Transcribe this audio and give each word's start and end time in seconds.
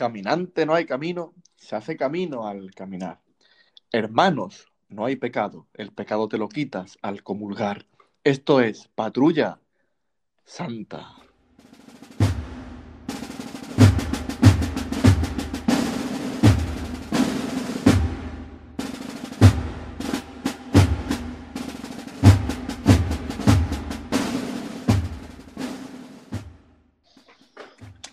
Caminante 0.00 0.64
no 0.64 0.74
hay 0.74 0.86
camino, 0.86 1.34
se 1.56 1.76
hace 1.76 1.94
camino 1.94 2.46
al 2.46 2.70
caminar. 2.70 3.20
Hermanos, 3.92 4.66
no 4.88 5.04
hay 5.04 5.16
pecado, 5.16 5.68
el 5.74 5.92
pecado 5.92 6.26
te 6.26 6.38
lo 6.38 6.48
quitas 6.48 6.96
al 7.02 7.22
comulgar. 7.22 7.86
Esto 8.24 8.62
es 8.62 8.88
Patrulla 8.94 9.60
Santa. 10.42 11.06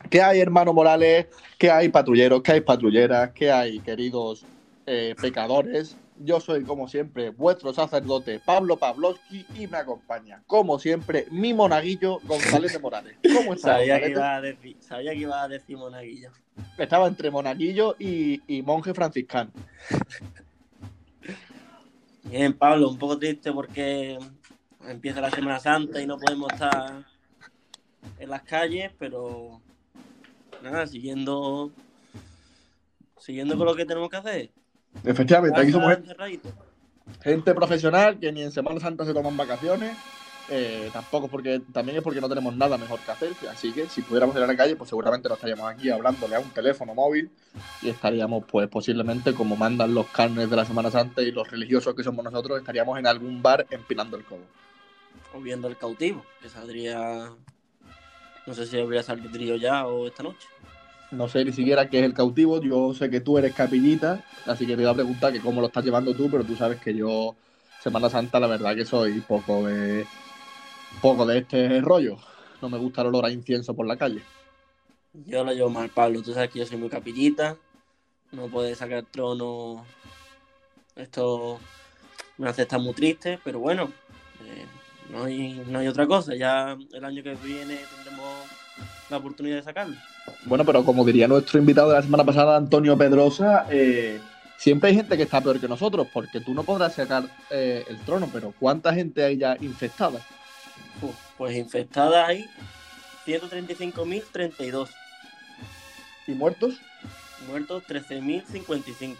¿Qué 0.10 0.22
hay, 0.22 0.40
hermano 0.40 0.74
Morales? 0.74 1.28
¿Qué 1.58 1.72
hay, 1.72 1.90
patrulleros? 1.90 2.42
¿Qué 2.42 2.54
hay, 2.54 2.62
patrulleras? 2.62 3.32
¿Qué 3.32 3.52
hay, 3.52 3.80
queridos 3.80 4.46
eh, 4.86 5.16
pecadores? 5.20 5.98
Yo 6.20 6.40
soy, 6.40 6.64
como 6.64 6.88
siempre, 6.88 7.30
vuestro 7.30 7.74
sacerdote 7.74 8.40
Pablo 8.44 8.78
Pavlovsky 8.78 9.46
y 9.56 9.68
me 9.68 9.78
acompaña, 9.78 10.42
como 10.48 10.80
siempre, 10.80 11.28
mi 11.30 11.54
monaguillo 11.54 12.20
González 12.24 12.74
de 12.74 12.80
Morales. 12.80 13.16
¿Cómo 13.36 13.54
estás? 13.54 13.78
Sabía 13.78 14.00
que, 14.00 14.10
iba 14.10 14.36
a 14.36 14.42
decir, 14.42 14.78
sabía 14.80 15.12
que 15.12 15.20
iba 15.20 15.44
a 15.44 15.48
decir 15.48 15.78
monaguillo. 15.78 16.32
Estaba 16.78 17.08
entre 17.08 17.30
monaguillo 17.30 17.96
y, 18.00 18.42
y 18.48 18.64
monje 18.64 18.94
franciscano. 18.94 19.52
Bien, 22.24 22.54
Pablo, 22.54 22.90
un 22.90 22.98
poco 22.98 23.20
triste 23.20 23.52
porque 23.52 24.18
empieza 24.88 25.22
la 25.22 25.30
Semana 25.30 25.60
Santa 25.60 26.02
y 26.02 26.08
no 26.08 26.18
podemos 26.18 26.52
estar 26.52 27.06
en 28.20 28.30
las 28.30 28.42
calles, 28.42 28.92
pero 28.98 29.62
nada, 30.62 30.88
siguiendo 30.88 31.72
siguiendo 33.20 33.58
con 33.58 33.66
lo 33.66 33.76
que 33.76 33.86
tenemos 33.86 34.10
que 34.10 34.18
hacer. 34.18 34.50
Efectivamente, 35.04 35.60
aquí 35.60 35.72
somos 35.72 35.96
gente, 35.96 36.50
gente 37.22 37.54
profesional 37.54 38.20
que 38.20 38.32
ni 38.32 38.44
en 38.44 38.52
Semana 38.52 38.80
Santa 38.80 39.06
se 39.06 39.14
toman 39.14 39.36
vacaciones. 39.38 39.98
eh, 40.50 40.90
tampoco 40.94 41.28
porque 41.28 41.62
también 41.74 41.98
es 41.98 42.04
porque 42.04 42.22
no 42.22 42.30
tenemos 42.30 42.56
nada 42.56 42.78
mejor 42.78 43.00
que 43.02 43.12
hacer. 43.12 43.34
Así 43.52 43.74
que 43.74 43.88
si 43.88 44.02
pudiéramos 44.02 44.36
ir 44.36 44.44
a 44.44 44.48
la 44.48 44.56
calle, 44.56 44.76
pues 44.76 44.90
seguramente 44.90 45.28
no 45.28 45.36
estaríamos 45.36 45.70
aquí 45.70 45.90
hablándole 45.90 46.36
a 46.36 46.40
un 46.40 46.50
teléfono 46.52 46.96
móvil 46.96 47.30
y 47.82 47.90
estaríamos, 47.90 48.46
pues 48.50 48.68
posiblemente, 48.70 49.34
como 49.34 49.56
mandan 49.58 49.94
los 49.94 50.08
carnes 50.08 50.50
de 50.50 50.56
la 50.56 50.66
Semana 50.66 50.90
Santa 50.90 51.22
y 51.22 51.32
los 51.32 51.50
religiosos 51.52 51.94
que 51.96 52.04
somos 52.04 52.24
nosotros, 52.24 52.60
estaríamos 52.60 52.98
en 52.98 53.08
algún 53.08 53.42
bar 53.42 53.68
empinando 53.70 54.16
el 54.16 54.24
codo. 54.24 54.46
O 55.34 55.42
viendo 55.42 55.68
el 55.68 55.78
cautivo, 55.78 56.24
que 56.42 56.48
saldría. 56.48 57.30
No 58.48 58.54
sé 58.54 58.66
si 58.66 58.80
habría 58.80 59.04
salido 59.04 59.58
ya 59.58 59.86
o 59.86 60.08
esta 60.08 60.24
noche. 60.24 60.48
No 61.12 61.28
sé 61.28 61.44
ni 61.46 61.52
siquiera 61.52 61.90
qué 61.90 62.00
es 62.00 62.06
el 62.06 62.14
cautivo. 62.14 62.62
Yo 62.62 62.94
sé 62.94 63.10
que 63.10 63.20
tú 63.20 63.38
eres 63.38 63.54
capillita, 63.54 64.24
así 64.46 64.66
que 64.66 64.76
te 64.76 64.82
iba 64.82 64.92
a 64.92 64.96
preguntar 64.96 65.34
que 65.34 65.42
cómo 65.42 65.62
lo 65.62 65.68
estás 65.68 65.84
llevando 65.84 66.14
tú, 66.14 66.30
pero 66.32 66.44
tú 66.44 66.56
sabes 66.56 66.80
que 66.80 66.96
yo, 66.96 67.36
Semana 67.82 68.10
Santa, 68.10 68.40
la 68.40 68.48
verdad 68.48 68.76
que 68.76 68.86
soy 68.86 69.20
poco 69.20 69.68
de 69.68 70.06
poco 71.02 71.26
de 71.26 71.40
este 71.40 71.82
rollo. 71.82 72.18
No 72.62 72.70
me 72.70 72.78
gusta 72.78 73.02
el 73.02 73.08
olor 73.08 73.26
a 73.26 73.32
incienso 73.32 73.74
por 73.74 73.86
la 73.86 73.98
calle. 73.98 74.22
Yo 75.14 75.44
lo 75.44 75.52
llevo 75.52 75.70
mal, 75.70 75.90
Pablo. 75.90 76.22
Tú 76.22 76.34
sabes 76.34 76.50
que 76.50 76.60
yo 76.60 76.66
soy 76.66 76.78
muy 76.78 76.90
capillita. 76.90 77.58
No 78.32 78.48
puede 78.48 78.76
sacar 78.76 79.04
trono. 79.04 79.86
Esto 80.96 81.60
me 82.38 82.50
hace 82.50 82.64
estar 82.64 82.80
muy 82.80 82.94
triste, 82.94 83.40
pero 83.44 83.60
bueno, 83.60 83.92
eh, 84.46 84.66
no, 85.12 85.24
hay, 85.24 85.62
no 85.68 85.80
hay 85.80 85.88
otra 85.88 86.08
cosa. 86.08 86.36
Ya 86.36 86.78
el 86.94 87.06
año 87.06 87.24
que 87.24 87.36
viene 87.36 87.78
tendremos 87.96 88.46
la 89.10 89.18
oportunidad 89.18 89.58
de 89.58 89.64
sacarlo. 89.64 89.96
Bueno, 90.46 90.66
pero 90.66 90.84
como 90.84 91.06
diría 91.06 91.28
nuestro 91.28 91.60
invitado 91.60 91.90
de 91.90 91.96
la 91.96 92.02
semana 92.02 92.24
pasada, 92.24 92.58
Antonio 92.58 92.98
Pedrosa, 92.98 93.66
eh, 93.70 94.20
siempre 94.58 94.90
hay 94.90 94.96
gente 94.96 95.16
que 95.16 95.24
está 95.24 95.42
peor 95.42 95.60
que 95.60 95.68
nosotros, 95.68 96.08
porque 96.14 96.42
tú 96.42 96.54
no 96.54 96.64
podrás 96.64 96.96
sacar 96.96 97.24
eh, 97.50 97.86
el 97.88 97.98
trono, 98.00 98.30
pero 98.32 98.54
¿cuánta 98.60 98.94
gente 98.94 99.24
hay 99.24 99.38
ya 99.38 99.58
infectada? 99.62 100.20
Uf, 101.02 101.16
pues 101.38 101.56
infectadas 101.56 102.28
hay 102.28 102.46
135.032. 103.26 104.90
¿Y 106.28 106.32
muertos? 106.32 106.80
Muertos 107.48 107.84
13.055. 107.88 109.16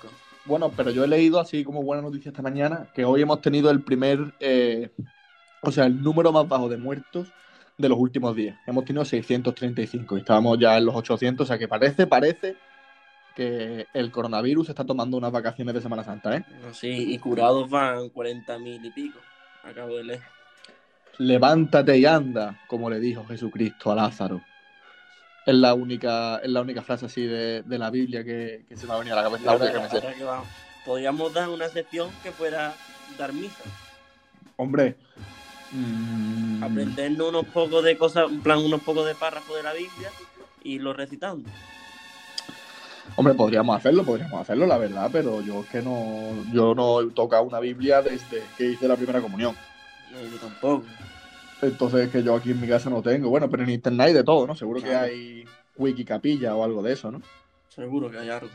Bueno, 0.46 0.72
pero 0.76 0.92
yo 0.92 1.04
he 1.04 1.08
leído, 1.08 1.40
así 1.40 1.64
como 1.64 1.84
buena 1.84 2.02
noticia 2.02 2.30
esta 2.30 2.42
mañana, 2.42 2.88
que 2.94 3.04
hoy 3.04 3.22
hemos 3.22 3.42
tenido 3.42 3.70
el 3.70 3.82
primer, 3.82 4.34
eh, 4.40 4.92
o 5.62 5.72
sea, 5.72 5.86
el 5.86 6.02
número 6.02 6.32
más 6.32 6.48
bajo 6.48 6.70
de 6.70 6.78
muertos 6.78 7.28
de 7.78 7.90
los 7.90 7.98
últimos 7.98 8.36
días. 8.36 8.58
Hemos 8.66 8.86
tenido 8.86 9.06
635 9.06 10.18
y 10.18 10.20
estábamos 10.20 10.58
ya 10.60 10.78
en 10.78 10.86
los 10.86 10.96
800, 10.96 11.44
o 11.44 11.48
sea 11.48 11.58
que 11.58 11.68
parece, 11.68 12.08
parece 12.08 12.56
que 13.36 13.86
el 13.94 14.12
coronavirus 14.12 14.70
está 14.70 14.84
tomando 14.84 15.18
unas 15.18 15.32
vacaciones 15.32 15.76
de 15.76 15.82
Semana 15.82 16.04
Santa, 16.04 16.36
¿eh? 16.36 16.46
Sí, 16.72 17.14
y 17.14 17.20
curados 17.20 17.70
van 17.70 18.10
40.000 18.10 18.84
y 18.84 18.90
pico. 18.90 19.20
Acabo 19.64 19.96
de 19.98 20.04
leer. 20.04 20.22
Levántate 21.20 21.98
y 21.98 22.06
anda, 22.06 22.60
como 22.68 22.90
le 22.90 23.00
dijo 23.00 23.26
Jesucristo 23.26 23.92
a 23.92 23.96
Lázaro. 23.96 24.42
Es 25.46 25.56
la 25.56 25.74
única, 25.74 26.38
es 26.38 26.50
la 26.50 26.62
única 26.62 26.82
frase 26.82 27.06
así 27.06 27.26
de, 27.26 27.62
de 27.62 27.78
la 27.78 27.90
Biblia 27.90 28.24
que, 28.24 28.66
que 28.68 28.76
se 28.76 28.88
me 28.88 28.94
ha 28.94 28.98
venido 28.98 29.18
a 29.18 29.22
la 29.22 29.30
cabeza. 29.30 29.46
La 29.46 29.56
única 29.56 29.74
que 29.74 29.80
me 29.80 29.90
sé. 29.90 29.98
Ahora 29.98 30.14
que 30.14 30.24
va, 30.24 30.44
Podríamos 30.88 31.34
dar 31.34 31.50
una 31.50 31.68
sección 31.68 32.10
que 32.24 32.32
fuera 32.32 32.74
dar 33.18 33.34
misa. 33.34 33.64
Hombre, 34.56 34.96
mm, 35.72 36.64
Aprendernos 36.64 37.30
unos 37.30 37.46
pocos 37.48 37.84
de 37.84 37.98
cosas, 37.98 38.30
en 38.30 38.42
plan 38.42 38.60
unos 38.60 38.82
pocos 38.82 39.06
de 39.06 39.16
párrafos 39.16 39.56
de 39.56 39.64
la 39.64 39.74
Biblia 39.74 40.12
y 40.64 40.80
lo 40.80 40.94
recitando. 40.94 41.50
hombre, 43.16 43.34
podríamos 43.34 43.78
hacerlo, 43.78 44.04
podríamos 44.04 44.42
hacerlo, 44.42 44.66
la 44.66 44.78
verdad, 44.78 45.10
pero 45.12 45.42
yo 45.42 45.62
es 45.62 45.70
que 45.70 45.82
no, 45.82 46.34
yo 46.52 46.76
no 46.76 47.02
he 47.02 47.10
tocado 47.12 47.44
una 47.44 47.60
Biblia 47.60 48.02
desde 48.02 48.44
que 48.58 48.72
hice 48.72 48.88
la 48.88 48.96
primera 48.96 49.22
comunión. 49.22 49.56
No, 50.12 50.22
yo 50.22 50.38
tampoco. 50.38 50.86
Entonces 51.62 52.10
que 52.10 52.24
yo 52.24 52.36
aquí 52.36 52.52
en 52.52 52.62
mi 52.62 52.68
casa 52.68 52.90
no 52.90 53.02
tengo. 53.02 53.30
Bueno, 53.30 53.50
pero 53.50 53.64
en 53.64 53.70
internet 53.70 54.08
hay 54.08 54.14
de 54.14 54.24
todo, 54.24 54.46
¿no? 54.46 54.56
Seguro 54.56 54.82
que 54.82 54.96
hay 54.96 55.46
wiki 55.76 56.06
capilla 56.06 56.56
o 56.56 56.64
algo 56.64 56.82
de 56.82 56.94
eso, 56.94 57.12
¿no? 57.12 57.22
Seguro 57.70 58.10
que 58.12 58.20
hay 58.20 58.30
algo. 58.30 58.50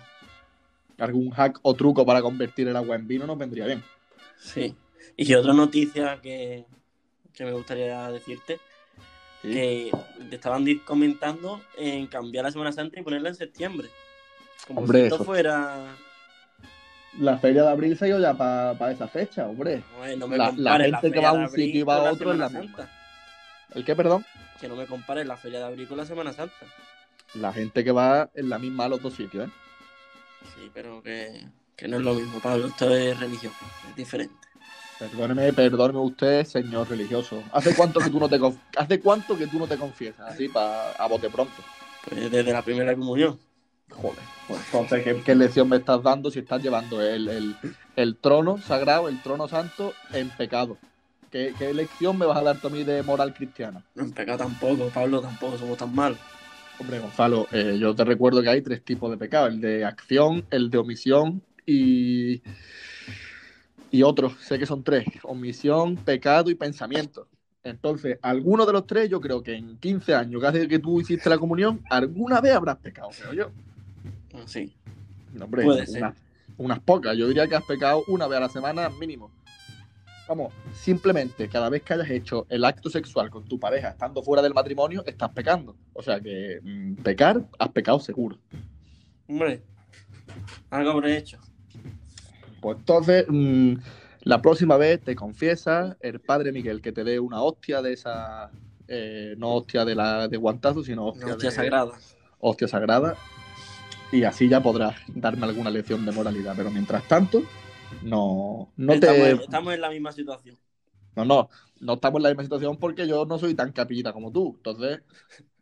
Algún 0.98 1.30
hack 1.30 1.58
o 1.62 1.74
truco 1.74 2.06
para 2.06 2.22
convertir 2.22 2.68
el 2.68 2.76
agua 2.76 2.96
en 2.96 3.08
vino 3.08 3.26
nos 3.26 3.38
vendría 3.38 3.66
bien. 3.66 3.82
Sí. 4.38 4.74
Y 5.16 5.34
otra 5.34 5.52
noticia 5.52 6.20
que, 6.20 6.64
que 7.34 7.44
me 7.44 7.52
gustaría 7.52 8.08
decirte, 8.10 8.58
Sí. 9.42 9.50
que 9.52 9.90
te 10.30 10.36
estaban 10.36 10.64
comentando 10.84 11.60
en 11.76 12.06
cambiar 12.06 12.44
la 12.44 12.52
Semana 12.52 12.72
Santa 12.72 13.00
y 13.00 13.02
ponerla 13.02 13.30
en 13.30 13.34
septiembre. 13.34 13.88
Como 14.66 14.80
Hombre, 14.82 14.98
si 15.00 15.04
esto 15.06 15.16
eso- 15.16 15.24
fuera... 15.24 15.96
La 17.18 17.36
feria 17.38 17.62
de 17.64 17.68
abril 17.68 17.98
se 17.98 18.06
ha 18.06 18.08
ido 18.08 18.20
ya 18.20 18.32
para 18.32 18.90
esa 18.90 19.06
fecha, 19.06 19.46
hombre. 19.46 19.82
Oye, 20.00 20.16
no 20.16 20.26
me 20.28 20.38
La- 20.38 20.50
la 20.56 20.78
gente 20.78 21.12
que 21.12 21.20
va 21.20 21.28
a 21.30 21.32
un 21.32 21.50
sitio 21.50 21.80
y 21.80 21.82
va 21.82 21.96
a 22.08 22.12
otro 22.12 22.32
es 22.32 22.38
la. 22.38 22.48
Santa. 22.48 22.90
¿El 23.74 23.84
qué, 23.84 23.94
perdón? 23.94 24.24
Que 24.58 24.66
no 24.66 24.76
me 24.76 24.86
compares 24.86 25.26
la 25.26 25.36
feria 25.36 25.58
de 25.58 25.64
abril 25.66 25.86
con 25.88 25.98
la 25.98 26.06
Semana 26.06 26.32
Santa. 26.32 26.54
La 27.34 27.52
gente 27.52 27.84
que 27.84 27.92
va 27.92 28.30
en 28.34 28.48
la 28.48 28.58
misma 28.58 28.84
a 28.84 28.88
los 28.88 29.02
dos 29.02 29.12
sitios, 29.12 29.46
¿eh? 29.46 29.52
Sí, 30.56 30.70
pero 30.72 31.02
que, 31.02 31.46
que 31.76 31.86
no 31.86 31.98
es 31.98 32.02
lo 32.02 32.14
mismo, 32.14 32.40
Pablo. 32.40 32.68
Esto 32.68 32.88
es 32.96 33.18
religión, 33.20 33.52
es 33.90 33.96
diferente. 33.96 34.34
Perdóneme, 35.10 35.52
perdóneme 35.52 35.98
usted, 35.98 36.44
señor 36.44 36.88
religioso. 36.88 37.42
¿Hace 37.52 37.74
cuánto 37.74 37.98
que 37.98 38.08
tú 38.08 38.20
no 38.20 38.28
te 38.28 38.38
hace 38.76 39.00
cuánto 39.00 39.36
que 39.36 39.48
tú 39.48 39.58
no 39.58 39.66
te 39.66 39.76
confiesas 39.76 40.32
así 40.32 40.48
para 40.48 40.92
a 40.92 41.08
bote 41.08 41.28
pronto? 41.28 41.52
Pues 42.08 42.30
desde 42.30 42.52
la 42.52 42.62
primera 42.62 42.94
comunión. 42.94 43.36
Joder, 43.90 44.20
pues 44.46 44.60
entonces 44.66 45.02
¿qué, 45.02 45.20
qué 45.24 45.34
lección 45.34 45.68
me 45.68 45.76
estás 45.78 46.02
dando 46.04 46.30
si 46.30 46.38
estás 46.38 46.62
llevando 46.62 47.02
el, 47.02 47.28
el- 47.28 47.56
el 47.96 48.16
trono 48.16 48.58
sagrado, 48.58 49.08
el 49.08 49.20
trono 49.22 49.48
santo 49.48 49.92
en 50.12 50.30
pecado? 50.30 50.78
¿Qué, 51.32 51.52
qué 51.58 51.74
lección 51.74 52.16
me 52.16 52.24
vas 52.26 52.38
a 52.38 52.42
dar 52.42 52.60
tú 52.60 52.68
a 52.68 52.70
mí 52.70 52.84
de 52.84 53.02
moral 53.02 53.34
cristiana? 53.34 53.82
En 53.96 54.12
pecado 54.12 54.38
tampoco, 54.38 54.88
Pablo, 54.90 55.20
tampoco 55.20 55.58
somos 55.58 55.76
tan 55.78 55.92
malos. 55.92 56.18
Hombre, 56.78 57.00
Gonzalo, 57.00 57.48
eh, 57.50 57.76
yo 57.78 57.92
te 57.94 58.04
recuerdo 58.04 58.40
que 58.40 58.48
hay 58.50 58.62
tres 58.62 58.84
tipos 58.84 59.10
de 59.10 59.16
pecado, 59.16 59.48
el 59.48 59.60
de 59.60 59.84
acción, 59.84 60.44
el 60.50 60.70
de 60.70 60.78
omisión 60.78 61.42
y, 61.66 62.40
y 63.92 64.02
otros, 64.02 64.32
sé 64.40 64.58
que 64.58 64.64
son 64.64 64.82
tres, 64.82 65.04
omisión, 65.22 65.96
pecado 65.96 66.50
y 66.50 66.54
pensamiento. 66.54 67.28
Entonces, 67.62 68.18
alguno 68.22 68.64
de 68.66 68.72
los 68.72 68.86
tres, 68.86 69.08
yo 69.08 69.20
creo 69.20 69.42
que 69.42 69.54
en 69.54 69.76
15 69.76 70.14
años 70.14 70.40
que 70.40 70.46
hace 70.46 70.66
que 70.66 70.78
tú 70.78 71.00
hiciste 71.00 71.28
la 71.28 71.38
comunión, 71.38 71.80
alguna 71.90 72.40
vez 72.40 72.54
habrás 72.54 72.78
pecado, 72.78 73.10
creo 73.16 73.32
yo. 73.34 73.50
Sí. 74.46 74.74
No, 75.34 75.44
hombre, 75.44 75.64
Puede 75.64 75.86
ser. 75.86 76.02
unas, 76.02 76.16
unas 76.56 76.80
pocas, 76.80 77.16
yo 77.16 77.28
diría 77.28 77.46
que 77.46 77.54
has 77.54 77.64
pecado 77.64 78.02
una 78.08 78.26
vez 78.26 78.38
a 78.38 78.40
la 78.40 78.48
semana 78.48 78.88
mínimo. 78.88 79.30
Vamos, 80.26 80.54
simplemente 80.72 81.46
cada 81.48 81.68
vez 81.68 81.82
que 81.82 81.92
hayas 81.92 82.08
hecho 82.08 82.46
el 82.48 82.64
acto 82.64 82.88
sexual 82.88 83.28
con 83.28 83.44
tu 83.44 83.60
pareja 83.60 83.90
estando 83.90 84.22
fuera 84.22 84.42
del 84.42 84.54
matrimonio, 84.54 85.04
estás 85.04 85.28
pecando. 85.30 85.76
O 85.92 86.02
sea 86.02 86.18
que 86.18 86.60
mm, 86.62 86.94
pecar, 87.02 87.44
has 87.58 87.68
pecado 87.68 88.00
seguro. 88.00 88.38
Hombre, 89.28 89.62
algo 90.70 90.92
habré 90.92 91.18
hecho. 91.18 91.38
Pues 92.62 92.78
entonces, 92.78 93.26
mm, 93.28 93.74
la 94.22 94.40
próxima 94.40 94.76
vez 94.76 95.02
te 95.02 95.16
confiesas, 95.16 95.96
el 96.00 96.20
padre 96.20 96.52
Miguel 96.52 96.80
que 96.80 96.92
te 96.92 97.02
dé 97.02 97.18
una 97.18 97.42
hostia 97.42 97.82
de 97.82 97.92
esa, 97.92 98.52
eh, 98.86 99.34
no 99.36 99.54
hostia 99.56 99.84
de 99.84 99.96
la 99.96 100.28
de 100.28 100.36
guantazo, 100.36 100.84
sino 100.84 101.08
hostia, 101.08 101.32
hostia 101.34 101.50
de- 101.50 101.56
sagrada. 101.56 101.92
hostia 102.38 102.68
sagrada. 102.68 103.16
y 104.12 104.24
así 104.24 104.48
ya 104.48 104.62
podrás 104.62 104.94
darme 105.08 105.46
alguna 105.46 105.70
lección 105.70 106.04
de 106.06 106.12
moralidad. 106.12 106.54
Pero 106.56 106.70
mientras 106.70 107.02
tanto, 107.08 107.42
no, 108.02 108.70
no 108.76 108.92
estamos, 108.92 109.28
te. 109.28 109.32
estamos 109.32 109.74
en 109.74 109.80
la 109.80 109.90
misma 109.90 110.12
situación. 110.12 110.56
No, 111.16 111.24
no, 111.24 111.48
no 111.80 111.94
estamos 111.94 112.18
en 112.18 112.22
la 112.24 112.28
misma 112.28 112.44
situación 112.44 112.76
porque 112.76 113.08
yo 113.08 113.24
no 113.26 113.38
soy 113.38 113.54
tan 113.54 113.72
capillita 113.72 114.12
como 114.12 114.30
tú. 114.30 114.54
Entonces, 114.58 115.00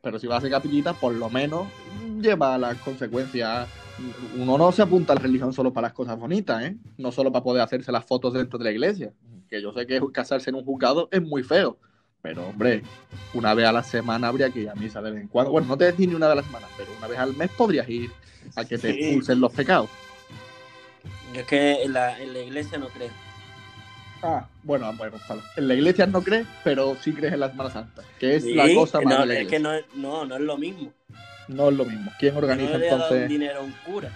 pero 0.02 0.18
si 0.18 0.26
vas 0.26 0.38
a 0.38 0.40
ser 0.42 0.50
capillita, 0.50 0.92
por 0.94 1.14
lo 1.14 1.30
menos 1.30 1.68
lleva 2.20 2.58
las 2.58 2.76
consecuencias. 2.78 3.68
Uno 4.36 4.56
no 4.56 4.72
se 4.72 4.82
apunta 4.82 5.12
a 5.12 5.16
la 5.16 5.22
religión 5.22 5.52
solo 5.52 5.72
para 5.72 5.88
las 5.88 5.92
cosas 5.92 6.18
bonitas, 6.18 6.62
¿eh? 6.64 6.76
No 6.98 7.12
solo 7.12 7.30
para 7.32 7.42
poder 7.42 7.62
hacerse 7.62 7.92
las 7.92 8.04
fotos 8.04 8.32
dentro 8.32 8.58
de 8.58 8.64
la 8.64 8.70
iglesia. 8.70 9.12
Que 9.48 9.60
yo 9.60 9.72
sé 9.72 9.86
que 9.86 10.00
casarse 10.12 10.50
en 10.50 10.56
un 10.56 10.64
juzgado 10.64 11.08
es 11.10 11.20
muy 11.22 11.42
feo. 11.42 11.76
Pero, 12.22 12.46
hombre, 12.48 12.82
una 13.34 13.54
vez 13.54 13.66
a 13.66 13.72
la 13.72 13.82
semana 13.82 14.28
habría 14.28 14.50
que 14.50 14.60
ir 14.60 14.68
a 14.70 14.74
misa 14.74 15.00
de 15.00 15.10
vez 15.10 15.22
en 15.22 15.28
cuando. 15.28 15.52
Bueno, 15.52 15.66
no 15.68 15.76
te 15.78 15.86
decir 15.86 16.08
ni 16.08 16.14
una 16.14 16.26
vez 16.26 16.32
a 16.32 16.36
la 16.36 16.42
semana, 16.42 16.66
pero 16.76 16.90
una 16.98 17.06
vez 17.08 17.18
al 17.18 17.34
mes 17.34 17.50
podrías 17.50 17.88
ir 17.88 18.10
a 18.56 18.64
que 18.64 18.78
te 18.78 18.92
Sí. 18.92 18.98
expulsen 19.00 19.40
los 19.40 19.52
pecados. 19.52 19.88
Yo 21.34 21.40
es 21.40 21.46
que 21.46 21.82
en 21.82 21.92
la, 21.92 22.20
en 22.20 22.32
la 22.32 22.40
iglesia 22.40 22.78
no 22.78 22.88
creo. 22.88 23.10
Ah, 24.22 24.46
bueno, 24.64 24.92
bueno. 24.98 25.16
En 25.56 25.68
la 25.68 25.74
iglesia 25.74 26.06
no 26.06 26.22
crees, 26.22 26.46
pero 26.62 26.94
sí 27.00 27.12
crees 27.12 27.32
en 27.32 27.40
la 27.40 27.50
Semana 27.50 27.70
Santa, 27.70 28.02
que 28.18 28.36
es 28.36 28.44
Sí, 28.44 28.52
la 28.54 28.72
cosa 28.74 29.00
más 29.00 29.20
no, 29.20 29.26
de 29.26 29.42
es 29.42 29.48
que 29.48 29.58
no 29.58 29.70
no, 29.94 30.26
no 30.26 30.34
es 30.34 30.40
lo 30.42 30.58
mismo. 30.58 30.92
No 31.54 31.68
es 31.70 31.76
lo 31.76 31.84
mismo. 31.84 32.12
¿Quién 32.18 32.34
No 32.34 32.40
organiza 32.40 32.78
le 32.78 32.86
un 32.86 32.92
entonces? 32.92 33.28
dinero 33.28 33.60
a 33.60 33.62
un 33.62 33.72
cura. 33.84 34.10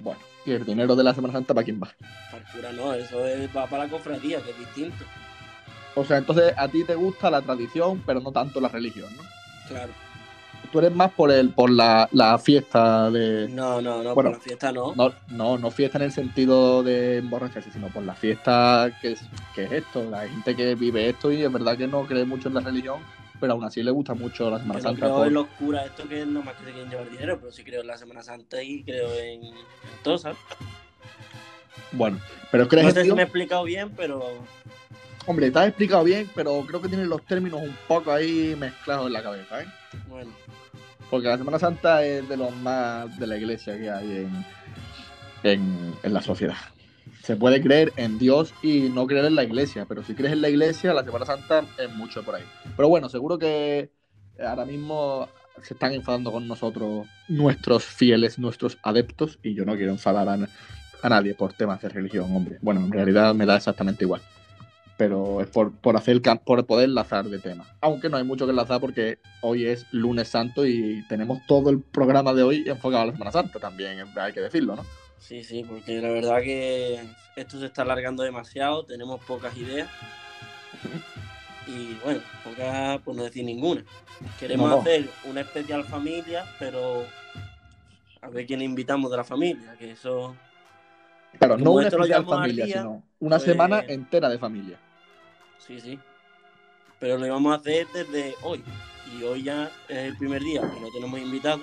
Bueno, 0.00 0.20
y 0.46 0.52
el 0.52 0.64
dinero 0.64 0.94
de 0.94 1.04
la 1.04 1.14
Semana 1.14 1.34
Santa 1.34 1.54
para 1.54 1.64
quién 1.64 1.80
va. 1.82 1.88
Para 2.30 2.38
el 2.44 2.52
cura 2.52 2.72
no, 2.72 2.94
eso 2.94 3.26
es, 3.26 3.48
va 3.56 3.66
para 3.66 3.84
la 3.84 3.90
cofradía, 3.90 4.40
que 4.40 4.50
es 4.50 4.58
distinto. 4.58 5.04
O 5.94 6.04
sea, 6.04 6.18
entonces 6.18 6.54
a 6.56 6.68
ti 6.68 6.84
te 6.84 6.94
gusta 6.94 7.30
la 7.30 7.42
tradición, 7.42 8.02
pero 8.06 8.20
no 8.20 8.30
tanto 8.30 8.60
la 8.60 8.68
religión, 8.68 9.08
¿no? 9.16 9.22
Claro. 9.68 9.92
Tú 10.70 10.80
eres 10.80 10.92
más 10.94 11.10
por 11.12 11.30
el, 11.32 11.50
por 11.50 11.70
la, 11.70 12.08
la 12.12 12.38
fiesta 12.38 13.10
de. 13.10 13.48
No, 13.48 13.80
no, 13.80 14.02
no, 14.02 14.14
Bueno, 14.14 14.30
por 14.30 14.38
la 14.38 14.40
fiesta 14.40 14.70
no. 14.70 14.94
No, 14.94 15.12
no, 15.28 15.56
no 15.58 15.70
fiesta 15.70 15.98
en 15.98 16.04
el 16.04 16.12
sentido 16.12 16.82
de 16.82 17.18
emborracharse, 17.18 17.72
sino 17.72 17.88
por 17.88 18.02
la 18.02 18.14
fiesta 18.14 18.90
que 19.00 19.12
es, 19.12 19.20
que 19.54 19.64
es 19.64 19.72
esto, 19.72 20.04
la 20.10 20.28
gente 20.28 20.54
que 20.54 20.74
vive 20.74 21.08
esto 21.08 21.32
y 21.32 21.42
es 21.42 21.50
verdad 21.50 21.76
que 21.76 21.86
no 21.86 22.02
cree 22.06 22.24
mucho 22.24 22.48
en 22.48 22.54
la 22.54 22.60
religión, 22.60 22.98
pero 23.40 23.52
aún 23.54 23.64
así 23.64 23.82
le 23.82 23.90
gusta 23.90 24.14
mucho 24.14 24.50
la 24.50 24.58
Semana 24.58 24.80
Yo 24.80 24.84
no 24.84 24.90
Santa. 24.90 25.00
creo 25.06 25.16
por- 25.16 25.26
en 25.26 25.34
los 25.34 25.46
curas 25.48 25.86
esto 25.86 26.08
que 26.08 26.26
no 26.26 26.42
más 26.42 26.54
que 26.56 26.64
se 26.64 26.72
quieren 26.72 26.90
llevar 26.90 27.10
dinero, 27.10 27.38
pero 27.40 27.52
sí 27.52 27.64
creo 27.64 27.80
en 27.82 27.86
la 27.86 27.96
Semana 27.98 28.22
Santa 28.22 28.62
y 28.62 28.82
creo 28.84 29.12
en, 29.14 29.44
en 29.44 29.54
todo, 30.02 30.18
¿sabes? 30.18 30.38
Bueno, 31.92 32.20
pero 32.50 32.68
crees 32.68 32.84
No 32.84 32.90
en 32.90 32.94
sé 32.96 33.04
si 33.04 33.12
me 33.12 33.22
he 33.22 33.24
explicado 33.24 33.64
bien, 33.64 33.90
pero 33.96 34.22
Hombre, 35.26 35.50
te 35.50 35.58
has 35.58 35.68
explicado 35.68 36.04
bien, 36.04 36.28
pero 36.34 36.62
creo 36.66 36.80
que 36.80 36.88
tienes 36.88 37.06
los 37.06 37.22
términos 37.26 37.60
un 37.60 37.76
poco 37.86 38.10
ahí 38.12 38.56
mezclados 38.58 39.06
en 39.08 39.12
la 39.12 39.22
cabeza, 39.22 39.62
¿eh? 39.62 39.66
bueno, 40.08 40.30
Porque 41.10 41.28
la 41.28 41.36
Semana 41.38 41.58
Santa 41.58 42.02
es 42.04 42.26
de 42.28 42.36
los 42.36 42.54
más 42.56 43.18
de 43.18 43.26
la 43.26 43.36
iglesia 43.36 43.78
que 43.78 43.90
hay 43.90 44.10
en, 44.18 44.44
en, 45.42 45.94
en 46.02 46.14
la 46.14 46.22
sociedad. 46.22 46.56
Se 47.22 47.36
puede 47.36 47.60
creer 47.60 47.92
en 47.96 48.18
Dios 48.18 48.54
y 48.62 48.88
no 48.88 49.06
creer 49.06 49.26
en 49.26 49.34
la 49.34 49.44
iglesia, 49.44 49.86
pero 49.88 50.02
si 50.02 50.14
crees 50.14 50.32
en 50.32 50.42
la 50.42 50.48
iglesia, 50.48 50.94
la 50.94 51.04
Semana 51.04 51.26
Santa 51.26 51.64
es 51.78 51.90
mucho 51.94 52.22
por 52.22 52.34
ahí. 52.34 52.44
Pero 52.76 52.88
bueno, 52.88 53.08
seguro 53.08 53.38
que 53.38 53.90
ahora 54.38 54.64
mismo 54.64 55.28
se 55.62 55.74
están 55.74 55.92
enfadando 55.92 56.32
con 56.32 56.46
nosotros 56.46 57.06
nuestros 57.28 57.84
fieles, 57.84 58.38
nuestros 58.38 58.78
adeptos, 58.82 59.38
y 59.42 59.54
yo 59.54 59.64
no 59.64 59.76
quiero 59.76 59.92
enfadar 59.92 60.28
a, 60.28 61.08
nadie 61.08 61.34
por 61.34 61.52
temas 61.52 61.80
de 61.80 61.88
religión, 61.88 62.34
hombre. 62.34 62.58
Bueno, 62.60 62.80
en 62.80 62.92
realidad 62.92 63.34
me 63.34 63.46
da 63.46 63.56
exactamente 63.56 64.04
igual. 64.04 64.20
Pero 64.96 65.40
es 65.40 65.46
por, 65.46 65.72
por 65.72 65.96
hacer 65.96 66.20
por 66.44 66.66
poder 66.66 66.88
enlazar 66.88 67.24
de 67.26 67.38
tema. 67.38 67.64
Aunque 67.80 68.08
no 68.08 68.16
hay 68.16 68.24
mucho 68.24 68.46
que 68.46 68.50
enlazar 68.50 68.80
porque 68.80 69.20
hoy 69.42 69.64
es 69.64 69.86
lunes 69.92 70.28
santo 70.28 70.66
y 70.66 71.04
tenemos 71.08 71.38
todo 71.46 71.70
el 71.70 71.80
programa 71.80 72.34
de 72.34 72.42
hoy 72.42 72.64
enfocado 72.66 73.02
a 73.04 73.06
la 73.06 73.12
Semana 73.12 73.30
Santa 73.30 73.60
también, 73.60 73.98
hay 74.16 74.32
que 74.32 74.40
decirlo, 74.40 74.74
¿no? 74.74 74.84
Sí, 75.20 75.44
sí, 75.44 75.64
porque 75.68 76.00
la 76.00 76.08
verdad 76.08 76.40
que 76.40 77.00
esto 77.36 77.58
se 77.60 77.66
está 77.66 77.82
alargando 77.82 78.22
demasiado, 78.22 78.84
tenemos 78.84 79.22
pocas 79.24 79.56
ideas. 79.56 79.88
Y 81.66 81.98
bueno, 82.02 82.22
pocas, 82.44 82.98
por 83.02 83.14
no 83.14 83.24
decir 83.24 83.44
ninguna. 83.44 83.84
Queremos 84.40 84.70
No, 84.70 84.76
no. 84.76 84.80
hacer 84.80 85.06
una 85.24 85.42
especial 85.42 85.84
familia, 85.84 86.46
pero 86.58 87.04
a 88.22 88.28
ver 88.30 88.46
quién 88.46 88.62
invitamos 88.62 89.10
de 89.10 89.18
la 89.18 89.24
familia, 89.24 89.76
que 89.78 89.90
eso 89.90 90.34
Claro, 91.38 91.58
no 91.58 91.72
una 91.72 91.88
especial 91.88 92.24
familia, 92.24 92.64
día, 92.64 92.78
sino 92.78 93.02
una 93.20 93.36
pues- 93.36 93.42
semana 93.50 93.80
entera 93.86 94.30
de 94.30 94.38
familia. 94.38 94.78
Sí, 95.58 95.78
sí. 95.78 95.98
Pero 96.98 97.18
lo 97.18 97.26
íbamos 97.26 97.52
a 97.52 97.56
hacer 97.56 97.86
desde 97.92 98.34
hoy. 98.44 98.64
Y 99.18 99.22
hoy 99.24 99.42
ya 99.42 99.70
es 99.88 99.98
el 99.98 100.16
primer 100.16 100.40
día 100.42 100.62
que 100.62 100.80
no 100.80 100.90
tenemos 100.90 101.20
invitados. 101.20 101.60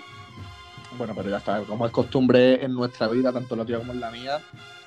Bueno, 0.98 1.14
pero 1.16 1.30
ya 1.30 1.38
está, 1.38 1.62
como 1.62 1.86
es 1.86 1.92
costumbre 1.92 2.64
en 2.64 2.74
nuestra 2.74 3.08
vida, 3.08 3.34
tanto 3.34 3.56
la 3.56 3.66
tuya 3.66 3.80
como 3.80 3.92
en 3.92 4.00
la 4.00 4.12
mía, 4.12 4.40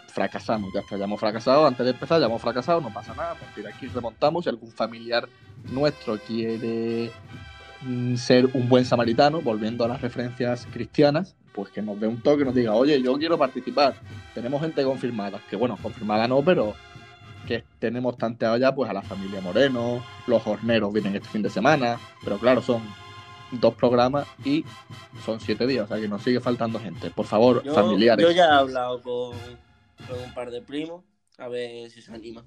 fracasamos, 0.07 0.73
ya 0.73 0.81
está, 0.81 0.97
ya 0.97 1.05
hemos 1.05 1.21
fracasado, 1.21 1.67
antes 1.67 1.85
de 1.85 1.93
empezar 1.93 2.19
ya 2.19 2.27
hemos 2.27 2.41
fracasado, 2.41 2.81
no 2.81 2.93
pasa 2.93 3.15
nada, 3.15 3.33
a 3.33 3.35
partir 3.35 3.65
de 3.65 3.71
aquí 3.71 3.87
remontamos, 3.89 4.45
si 4.45 4.51
algún 4.51 4.71
familiar 4.71 5.29
nuestro 5.71 6.19
quiere 6.19 7.11
mm, 7.83 8.17
ser 8.17 8.47
un 8.55 8.69
buen 8.69 8.85
samaritano, 8.85 9.43
volviendo 9.43 9.85
a 9.85 9.89
las 9.89 10.01
referencias 10.01 10.67
cristianas, 10.73 11.37
pues 11.53 11.71
que 11.71 11.83
nos 11.83 12.01
dé 12.01 12.07
un 12.07 12.23
toque, 12.23 12.45
nos 12.45 12.55
diga, 12.55 12.73
oye, 12.73 13.01
yo 13.03 13.19
quiero 13.19 13.37
participar, 13.37 13.95
tenemos 14.35 14.61
gente 14.63 14.83
confirmada, 14.83 15.41
que 15.51 15.57
bueno, 15.57 15.77
confirmada 15.81 16.27
no, 16.27 16.43
pero 16.43 16.75
que 17.47 17.65
tenemos 17.79 18.17
tanteado 18.17 18.57
ya 18.57 18.75
pues 18.75 18.91
a 18.91 18.93
la 18.93 19.03
familia 19.03 19.41
Moreno, 19.41 20.05
los 20.27 20.47
horneros 20.47 20.93
vienen 20.93 21.17
este 21.17 21.29
fin 21.29 21.43
de 21.43 21.51
semana, 21.51 21.99
pero 22.25 22.39
claro, 22.39 22.63
son 22.63 22.83
dos 23.53 23.75
programas 23.75 24.27
y 24.45 24.65
son 25.25 25.41
siete 25.41 25.67
días, 25.67 25.85
o 25.85 25.89
sea 25.89 26.01
que 26.01 26.09
nos 26.09 26.23
sigue 26.23 26.41
faltando 26.41 26.79
gente. 26.79 27.11
Por 27.11 27.27
favor, 27.27 27.63
Yo, 27.65 27.75
familiares. 27.75 28.25
yo 28.25 28.31
ya 28.33 28.45
he 28.45 28.53
hablado 28.53 29.01
con, 29.03 29.37
con 30.07 30.19
un 30.25 30.35
par 30.35 30.51
de 30.51 30.63
primos, 30.63 31.05
a 31.39 31.49
ver 31.49 31.91
si 31.91 32.03
se 32.03 32.13
animan. 32.13 32.45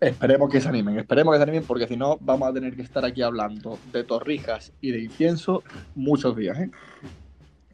Esperemos 0.00 0.50
que 0.50 0.60
se 0.60 0.68
animen, 0.68 0.98
esperemos 0.98 1.32
que 1.32 1.38
se 1.38 1.42
animen, 1.44 1.64
porque 1.64 1.86
si 1.86 1.96
no, 1.96 2.18
vamos 2.20 2.48
a 2.48 2.52
tener 2.52 2.74
que 2.74 2.82
estar 2.82 3.04
aquí 3.04 3.22
hablando 3.22 3.78
de 3.92 4.02
torrijas 4.02 4.72
y 4.80 4.90
de 4.90 5.00
incienso 5.00 5.62
muchos 5.94 6.36
días, 6.36 6.58
¿eh? 6.58 6.70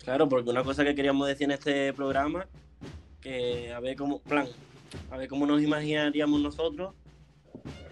Claro, 0.05 0.29
porque 0.29 0.51
una 0.51 0.63
cosa 0.63 0.85
que 0.85 0.95
queríamos 0.95 1.27
decir 1.27 1.45
en 1.45 1.53
este 1.53 1.93
programa, 1.95 2.47
que 3.21 3.73
a 3.73 3.81
ver 3.81 3.97
cómo, 3.97 4.21
plan, 4.21 4.47
a 5.11 5.17
ver 5.17 5.29
cómo 5.29 5.47
nos 5.47 5.63
imaginaríamos 5.63 6.41
nosotros, 6.41 6.95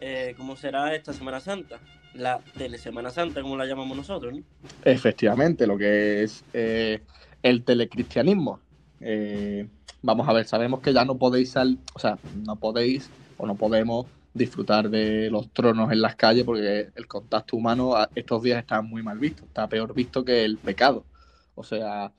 eh, 0.01 0.35
cómo 0.37 0.55
será 0.57 0.95
esta 0.95 1.13
Semana 1.15 1.41
Santa. 1.41 1.81
La 2.19 2.41
tele 2.57 2.79
Semana 2.79 3.11
Santa, 3.11 3.43
como 3.43 3.57
la 3.57 3.67
llamamos 3.67 3.97
nosotros, 3.97 4.33
¿no? 4.33 4.43
Efectivamente, 4.85 5.67
lo 5.67 5.77
que 5.77 6.23
es 6.23 6.45
eh, 6.53 7.01
el 7.43 7.63
telecristianismo. 7.65 8.61
Eh, 9.01 9.69
vamos 10.03 10.29
a 10.29 10.33
ver, 10.33 10.47
sabemos 10.47 10.81
que 10.81 10.93
ya 10.93 11.05
no 11.05 11.17
podéis 11.17 11.51
salir, 11.51 11.79
o 11.95 11.99
sea, 11.99 12.19
no 12.45 12.57
podéis 12.57 13.11
o 13.37 13.47
no 13.47 13.55
podemos 13.55 14.07
disfrutar 14.33 14.91
de 14.91 15.31
los 15.31 15.51
tronos 15.51 15.91
en 15.93 16.01
las 16.01 16.15
calles 16.15 16.45
porque 16.45 16.91
el 16.95 17.07
contacto 17.07 17.57
humano 17.57 17.95
estos 18.15 18.43
días 18.43 18.59
está 18.59 18.83
muy 18.83 19.03
mal 19.03 19.19
visto, 19.19 19.45
está 19.45 19.69
peor 19.69 19.95
visto 19.95 20.25
que 20.25 20.45
el 20.45 20.59
pecado. 20.59 21.05
O 21.55 21.65
sea, 21.65 22.13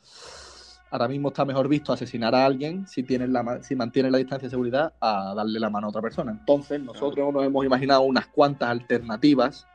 ahora 0.89 1.07
mismo 1.07 1.29
está 1.29 1.45
mejor 1.45 1.67
visto 1.67 1.93
asesinar 1.93 2.33
a 2.33 2.45
alguien 2.45 2.87
si 2.87 3.03
tienes 3.03 3.29
la 3.29 3.61
si 3.61 3.75
mantienes 3.75 4.11
la 4.11 4.17
distancia 4.17 4.47
de 4.47 4.51
seguridad 4.51 4.93
a 4.99 5.33
darle 5.35 5.59
la 5.59 5.69
mano 5.69 5.87
a 5.87 5.89
otra 5.91 6.01
persona. 6.01 6.31
Entonces, 6.31 6.81
nosotros 6.81 7.33
nos 7.33 7.45
hemos 7.45 7.65
imaginado 7.65 8.01
unas 8.01 8.27
cuantas 8.27 8.69
alternativas 8.69 9.67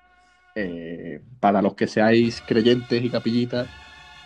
eh, 0.54 1.20
para 1.40 1.62
los 1.62 1.74
que 1.74 1.86
seáis 1.86 2.42
creyentes 2.46 3.02
y 3.02 3.10
capillitas, 3.10 3.68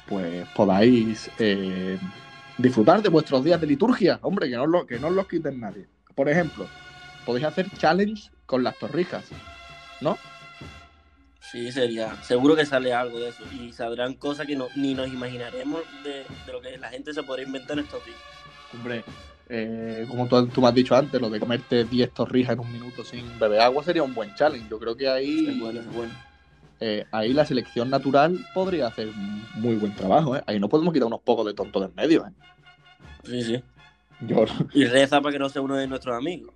pues 0.09 0.47
podáis 0.54 1.30
eh, 1.38 1.99
disfrutar 2.59 3.02
de 3.02 3.09
vuestros 3.09 3.45
días 3.45 3.61
de 3.61 3.66
liturgia, 3.66 4.18
hombre, 4.23 4.49
que 4.49 4.56
no, 4.56 4.62
os 4.62 4.68
lo, 4.68 4.87
que 4.87 4.99
no 4.99 5.09
os 5.09 5.14
los 5.14 5.28
quiten 5.28 5.61
nadie. 5.61 5.87
Por 6.14 6.28
ejemplo, 6.28 6.66
podéis 7.25 7.47
hacer 7.47 7.71
challenge 7.76 8.30
con 8.47 8.62
las 8.62 8.78
torrijas, 8.78 9.25
¿no? 10.00 10.18
Sí, 11.40 11.71
sería. 11.71 12.16
Seguro 12.23 12.56
que 12.56 12.66
sale 12.66 12.92
algo 12.92 13.21
de 13.21 13.28
eso. 13.28 13.45
Y 13.52 13.73
saldrán 13.73 14.14
cosas 14.14 14.47
que 14.47 14.56
no, 14.56 14.66
ni 14.75 14.95
nos 14.95 15.09
imaginaremos 15.09 15.83
de, 16.02 16.25
de 16.45 16.52
lo 16.52 16.61
que 16.61 16.76
la 16.76 16.88
gente 16.88 17.14
se 17.14 17.23
podrá 17.23 17.42
inventar 17.42 17.78
en 17.78 17.85
estos 17.85 18.04
días. 18.04 18.18
Hombre, 18.75 19.04
eh, 19.49 20.07
como 20.09 20.26
tú, 20.26 20.47
tú 20.49 20.61
me 20.61 20.69
has 20.69 20.75
dicho 20.75 20.95
antes, 20.97 21.21
lo 21.21 21.31
de 21.31 21.38
comerte 21.41 21.85
10 21.85 22.11
torrijas 22.12 22.55
en 22.55 22.61
un 22.61 22.73
minuto 22.73 23.05
sin 23.05 23.38
beber 23.38 23.61
agua 23.61 23.83
sería 23.85 24.03
un 24.03 24.15
buen 24.15 24.35
challenge. 24.35 24.69
Yo 24.69 24.79
creo 24.79 24.97
que 24.97 25.09
ahí, 25.09 25.49
Es 25.49 25.61
bueno, 25.61 25.81
es 25.81 25.93
bueno. 25.95 26.12
eh, 26.81 27.05
ahí 27.12 27.33
la 27.33 27.45
selección 27.47 27.88
natural 27.91 28.38
podría 28.55 28.88
hacer 28.88 29.09
un 29.09 29.45
muy 29.55 29.76
buen 29.76 29.95
trabajo. 29.95 30.37
¿eh? 30.37 30.43
Ahí 30.47 30.59
no 30.59 30.69
podemos 30.69 30.93
quitar 30.93 31.07
unos 31.07 31.21
pocos 31.21 31.47
de 31.47 31.55
tonto 31.55 31.81
del 31.81 31.93
medio. 31.95 32.26
¿eh? 32.26 32.31
Sí, 33.25 33.43
sí. 33.43 33.62
Yo, 34.21 34.45
Y 34.73 34.85
reza 34.87 35.21
para 35.21 35.33
que 35.33 35.38
no 35.38 35.49
sea 35.49 35.61
uno 35.62 35.76
de 35.76 35.87
nuestros 35.87 36.17
amigos. 36.17 36.55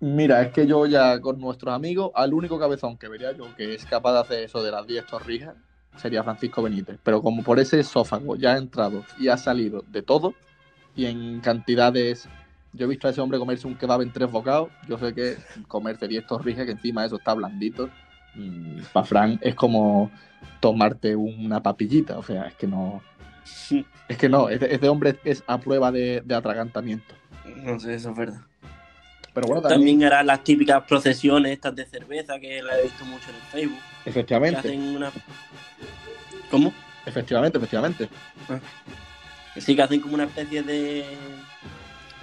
Mira, 0.00 0.42
es 0.42 0.52
que 0.52 0.66
yo 0.66 0.84
ya 0.86 1.20
con 1.20 1.40
nuestros 1.40 1.72
amigos, 1.74 2.10
al 2.14 2.34
único 2.34 2.58
cabezón 2.58 2.98
que 2.98 3.08
vería 3.08 3.32
yo 3.32 3.54
que 3.56 3.74
es 3.74 3.86
capaz 3.86 4.12
de 4.14 4.18
hacer 4.20 4.38
eso 4.44 4.62
de 4.62 4.70
las 4.70 4.86
10 4.86 5.06
torrijas 5.06 5.54
sería 5.96 6.22
Francisco 6.24 6.62
Benítez. 6.62 6.98
Pero 7.02 7.22
como 7.22 7.42
por 7.42 7.58
ese 7.60 7.80
esófago 7.80 8.36
ya 8.36 8.54
ha 8.54 8.58
entrado 8.58 9.04
y 9.18 9.28
ha 9.28 9.36
salido 9.38 9.84
de 9.88 10.02
todo, 10.02 10.34
y 10.96 11.06
en 11.06 11.40
cantidades. 11.40 12.28
Yo 12.72 12.86
he 12.86 12.88
visto 12.88 13.06
a 13.06 13.10
ese 13.10 13.20
hombre 13.20 13.38
comerse 13.38 13.66
un 13.66 13.76
kebab 13.76 14.02
en 14.02 14.12
tres 14.12 14.30
bocados. 14.30 14.68
Yo 14.88 14.98
sé 14.98 15.14
que 15.14 15.36
comerse 15.68 16.08
10 16.08 16.26
torrijas, 16.26 16.64
que 16.64 16.72
encima 16.72 17.04
eso 17.04 17.16
está 17.16 17.34
blandito, 17.34 17.88
mm, 18.34 18.80
para 18.92 19.06
Fran 19.06 19.38
es 19.42 19.54
como 19.54 20.10
tomarte 20.60 21.14
una 21.14 21.62
papillita, 21.62 22.18
o 22.18 22.22
sea, 22.22 22.44
es 22.44 22.54
que 22.54 22.66
no... 22.66 23.02
Es 24.06 24.18
que 24.18 24.28
no, 24.28 24.50
este, 24.50 24.74
este 24.74 24.86
hombre 24.86 25.18
es 25.24 25.42
a 25.46 25.58
prueba 25.58 25.90
de, 25.90 26.20
de 26.22 26.34
atragantamiento. 26.34 27.14
No 27.56 27.80
sé, 27.80 27.94
eso 27.94 28.10
es 28.10 28.16
verdad. 28.16 28.42
Pero 29.32 29.46
bueno, 29.46 29.62
También 29.62 29.80
también, 29.80 30.04
hará 30.04 30.22
las 30.22 30.44
típicas 30.44 30.84
procesiones 30.84 31.52
estas 31.52 31.74
de 31.74 31.86
cerveza 31.86 32.38
que 32.38 32.62
la 32.62 32.78
he 32.78 32.82
visto 32.82 33.04
mucho 33.06 33.30
en 33.30 33.36
el 33.36 33.42
Facebook. 33.42 33.80
Efectivamente, 34.04 34.58
hacen 34.58 34.80
una. 34.80 35.10
¿Cómo? 36.50 36.72
efectivamente, 37.06 37.58
efectivamente. 37.58 38.08
Que 38.46 38.60
sí, 39.60 39.74
que 39.76 39.82
hacen 39.82 40.00
como 40.00 40.14
una 40.14 40.24
especie 40.24 40.62
de. 40.62 41.04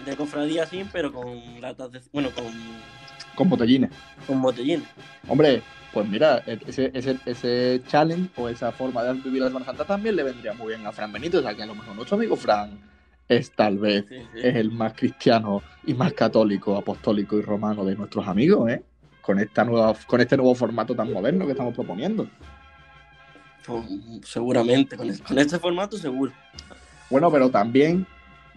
de 0.06 0.16
cofradía 0.16 0.64
así, 0.64 0.86
pero 0.92 1.12
con 1.12 1.62
latas 1.62 1.92
de. 1.92 2.02
bueno, 2.12 2.30
con. 2.32 2.46
Con 3.36 3.50
botellines. 3.50 3.92
con 4.28 4.42
botellines. 4.42 4.88
Hombre, 5.28 5.62
pues 5.94 6.08
mira, 6.08 6.40
ese, 6.46 6.92
ese, 6.94 7.18
ese 7.26 7.82
challenge 7.88 8.30
o 8.36 8.50
esa 8.50 8.72
forma 8.74 9.04
de 9.04 9.14
vivir 9.14 9.42
la 9.42 9.48
Semana 9.48 9.66
Santa 9.66 9.86
también 9.86 10.16
le 10.18 10.24
vendría 10.24 10.54
muy 10.54 10.70
bien 10.70 10.86
a 10.86 10.92
Fran 10.92 11.12
Benito. 11.12 11.40
O 11.40 11.42
sea, 11.42 11.56
que 11.56 11.64
a 11.64 11.66
lo 11.66 11.76
mejor 11.76 11.96
nuestro 11.96 12.18
amigo 12.18 12.36
Fran 12.36 12.78
es 13.30 13.52
tal 13.52 13.78
vez 13.78 14.06
Sí, 14.10 14.16
sí. 14.34 14.40
es 14.44 14.56
el 14.56 14.72
más 14.72 14.94
cristiano 14.94 15.64
y 15.86 15.94
más 15.94 16.12
católico, 16.14 16.76
apostólico 16.76 17.38
y 17.38 17.42
romano 17.42 17.86
de 17.86 17.96
nuestros 17.96 18.28
amigos, 18.28 18.70
¿eh? 18.70 18.84
Con, 19.22 19.40
esta 19.40 19.64
nueva, 19.64 19.94
con 20.08 20.20
este 20.20 20.36
nuevo 20.36 20.54
formato 20.56 20.94
tan 20.96 21.12
moderno 21.14 21.46
que 21.46 21.52
estamos 21.52 21.74
proponiendo. 21.74 22.28
Pues, 23.66 23.86
seguramente, 24.26 24.98
con, 24.98 25.10
es- 25.10 25.22
con 25.22 25.38
este 25.40 25.58
formato 25.60 25.98
seguro. 25.98 26.34
Bueno, 27.12 27.30
pero 27.30 27.50
también 27.52 28.08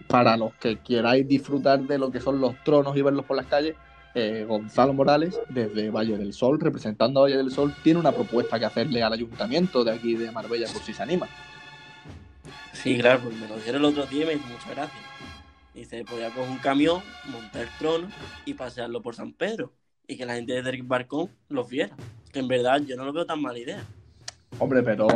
para 0.07 0.37
los 0.37 0.53
que 0.55 0.79
queráis 0.79 1.27
disfrutar 1.27 1.81
de 1.81 1.97
lo 1.97 2.09
que 2.09 2.21
son 2.21 2.39
los 2.39 2.55
tronos 2.63 2.95
y 2.95 3.01
verlos 3.01 3.25
por 3.25 3.35
las 3.35 3.47
calles, 3.47 3.75
eh, 4.13 4.45
Gonzalo 4.47 4.93
Morales, 4.93 5.37
desde 5.49 5.89
Valle 5.89 6.17
del 6.17 6.31
Sol, 6.31 6.57
representando 6.59 7.19
a 7.19 7.23
Valle 7.23 7.35
del 7.35 7.51
Sol, 7.51 7.75
tiene 7.83 7.99
una 7.99 8.13
propuesta 8.13 8.57
que 8.57 8.63
hacerle 8.63 9.03
al 9.03 9.11
ayuntamiento 9.11 9.83
de 9.83 9.91
aquí 9.91 10.15
de 10.15 10.31
Marbella 10.31 10.67
por 10.71 10.81
si 10.81 10.93
se 10.93 11.03
anima. 11.03 11.27
Sí, 12.71 12.97
claro, 12.97 13.19
pues 13.23 13.35
me 13.35 13.47
lo 13.47 13.55
dijeron 13.55 13.81
el 13.81 13.89
otro 13.89 14.05
día 14.05 14.23
y 14.23 14.27
me 14.27 14.33
hizo 14.35 14.47
mucha 14.47 14.69
gracia. 14.71 15.01
Dice, 15.73 16.05
podía 16.05 16.29
coger 16.29 16.49
un 16.49 16.57
camión, 16.59 17.01
montar 17.25 17.63
el 17.63 17.69
trono 17.77 18.07
y 18.45 18.53
pasearlo 18.53 19.01
por 19.01 19.15
San 19.15 19.33
Pedro. 19.33 19.73
Y 20.07 20.15
que 20.15 20.25
la 20.25 20.35
gente 20.35 20.53
desde 20.53 20.69
el 20.69 20.83
balcón 20.83 21.29
los 21.49 21.67
viera. 21.67 21.93
Que 22.31 22.39
en 22.39 22.47
verdad 22.47 22.79
yo 22.81 22.95
no 22.95 23.03
lo 23.03 23.11
veo 23.11 23.25
tan 23.25 23.41
mala 23.41 23.59
idea. 23.59 23.83
Hombre, 24.59 24.81
pero 24.81 25.07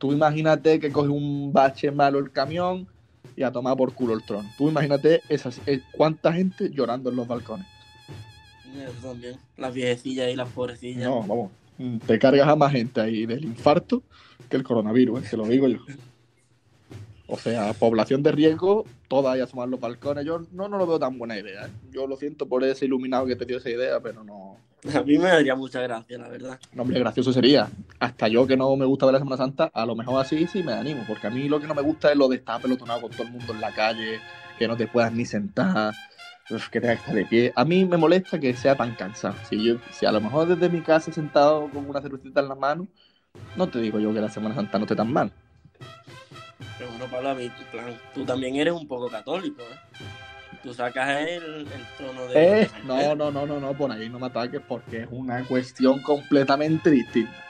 tú 0.00 0.12
imagínate 0.12 0.80
que 0.80 0.90
coge 0.90 1.10
un 1.10 1.52
bache 1.52 1.92
malo 1.92 2.18
el 2.18 2.32
camión 2.32 2.88
y 3.36 3.42
a 3.42 3.52
tomar 3.52 3.76
por 3.76 3.92
culo 3.92 4.14
el 4.14 4.24
trono. 4.24 4.48
Tú 4.56 4.70
imagínate 4.70 5.20
esas, 5.28 5.60
eh, 5.66 5.82
cuánta 5.92 6.32
gente 6.32 6.70
llorando 6.70 7.10
en 7.10 7.16
los 7.16 7.28
balcones. 7.28 7.66
Eso 8.74 9.08
también. 9.08 9.36
Las 9.58 9.74
viejecillas 9.74 10.32
y 10.32 10.36
las 10.36 10.48
pobrecillas. 10.48 11.04
No, 11.04 11.20
vamos. 11.20 11.50
Te 12.06 12.18
cargas 12.18 12.48
a 12.48 12.56
más 12.56 12.72
gente 12.72 13.00
ahí 13.00 13.26
del 13.26 13.44
infarto 13.44 14.02
que 14.48 14.56
el 14.56 14.62
coronavirus, 14.62 15.22
¿eh? 15.22 15.26
te 15.30 15.36
lo 15.36 15.46
digo 15.46 15.68
yo. 15.68 15.78
O 17.32 17.38
sea, 17.38 17.72
población 17.74 18.24
de 18.24 18.32
riesgo, 18.32 18.84
toda 19.06 19.32
ahí 19.32 19.40
a 19.40 19.44
asomar 19.44 19.68
los 19.68 19.78
balcones. 19.78 20.24
Yo 20.24 20.42
no, 20.50 20.68
no 20.68 20.78
lo 20.78 20.86
veo 20.86 20.98
tan 20.98 21.16
buena 21.16 21.38
idea. 21.38 21.66
¿eh? 21.66 21.70
Yo 21.92 22.08
lo 22.08 22.16
siento 22.16 22.48
por 22.48 22.64
ese 22.64 22.86
iluminado 22.86 23.24
que 23.24 23.36
te 23.36 23.44
dio 23.44 23.58
esa 23.58 23.70
idea, 23.70 24.00
pero 24.00 24.24
no. 24.24 24.56
A 24.94 25.02
mí 25.02 25.16
me 25.16 25.28
daría 25.28 25.54
mucha 25.54 25.80
gracia, 25.80 26.18
la 26.18 26.28
verdad. 26.28 26.58
No, 26.72 26.82
hombre, 26.82 26.98
gracioso 26.98 27.32
sería. 27.32 27.68
Hasta 28.00 28.26
yo 28.26 28.48
que 28.48 28.56
no 28.56 28.74
me 28.74 28.84
gusta 28.84 29.06
ver 29.06 29.12
la 29.12 29.18
Semana 29.20 29.36
Santa, 29.36 29.70
a 29.72 29.86
lo 29.86 29.94
mejor 29.94 30.20
así 30.20 30.48
sí 30.48 30.64
me 30.64 30.72
animo. 30.72 31.04
Porque 31.06 31.28
a 31.28 31.30
mí 31.30 31.48
lo 31.48 31.60
que 31.60 31.68
no 31.68 31.74
me 31.74 31.82
gusta 31.82 32.10
es 32.10 32.18
lo 32.18 32.26
de 32.26 32.36
estar 32.36 32.56
apelotonado 32.56 33.02
con 33.02 33.12
todo 33.12 33.22
el 33.22 33.30
mundo 33.30 33.52
en 33.52 33.60
la 33.60 33.72
calle, 33.72 34.18
que 34.58 34.66
no 34.66 34.76
te 34.76 34.88
puedas 34.88 35.12
ni 35.12 35.24
sentar, 35.24 35.94
uf, 36.50 36.68
que 36.68 36.80
tengas 36.80 36.96
que 36.96 37.00
estar 37.02 37.14
de 37.14 37.26
pie. 37.26 37.52
A 37.54 37.64
mí 37.64 37.84
me 37.84 37.96
molesta 37.96 38.40
que 38.40 38.54
sea 38.54 38.74
tan 38.74 38.96
cansado. 38.96 39.36
Si, 39.48 39.62
yo, 39.62 39.76
si 39.92 40.04
a 40.04 40.10
lo 40.10 40.20
mejor 40.20 40.48
desde 40.48 40.68
mi 40.68 40.80
casa 40.80 41.12
sentado 41.12 41.68
con 41.70 41.88
una 41.88 42.00
cervecita 42.00 42.40
en 42.40 42.48
las 42.48 42.58
manos, 42.58 42.88
no 43.56 43.68
te 43.68 43.78
digo 43.80 44.00
yo 44.00 44.12
que 44.12 44.20
la 44.20 44.30
Semana 44.30 44.56
Santa 44.56 44.78
no 44.78 44.84
esté 44.84 44.96
tan 44.96 45.12
mal. 45.12 45.30
Bueno, 46.88 47.06
Pablo, 47.10 47.30
a 47.30 47.34
mí, 47.34 47.50
plan, 47.70 47.98
tú 48.14 48.24
también 48.24 48.56
eres 48.56 48.72
un 48.74 48.86
poco 48.88 49.08
católico, 49.08 49.62
¿eh? 49.62 50.04
Tú 50.62 50.74
sacas 50.74 51.08
el, 51.26 51.42
el 51.42 51.86
trono 51.96 52.26
de... 52.26 52.62
Eh, 52.62 52.70
no, 52.84 53.14
no, 53.14 53.30
no, 53.30 53.46
no, 53.46 53.60
no, 53.60 53.72
por 53.74 53.90
ahí 53.90 54.08
no 54.10 54.18
me 54.18 54.26
ataques 54.26 54.60
porque 54.66 55.02
es 55.02 55.08
una 55.10 55.42
cuestión 55.44 56.02
completamente 56.02 56.90
distinta. 56.90 57.44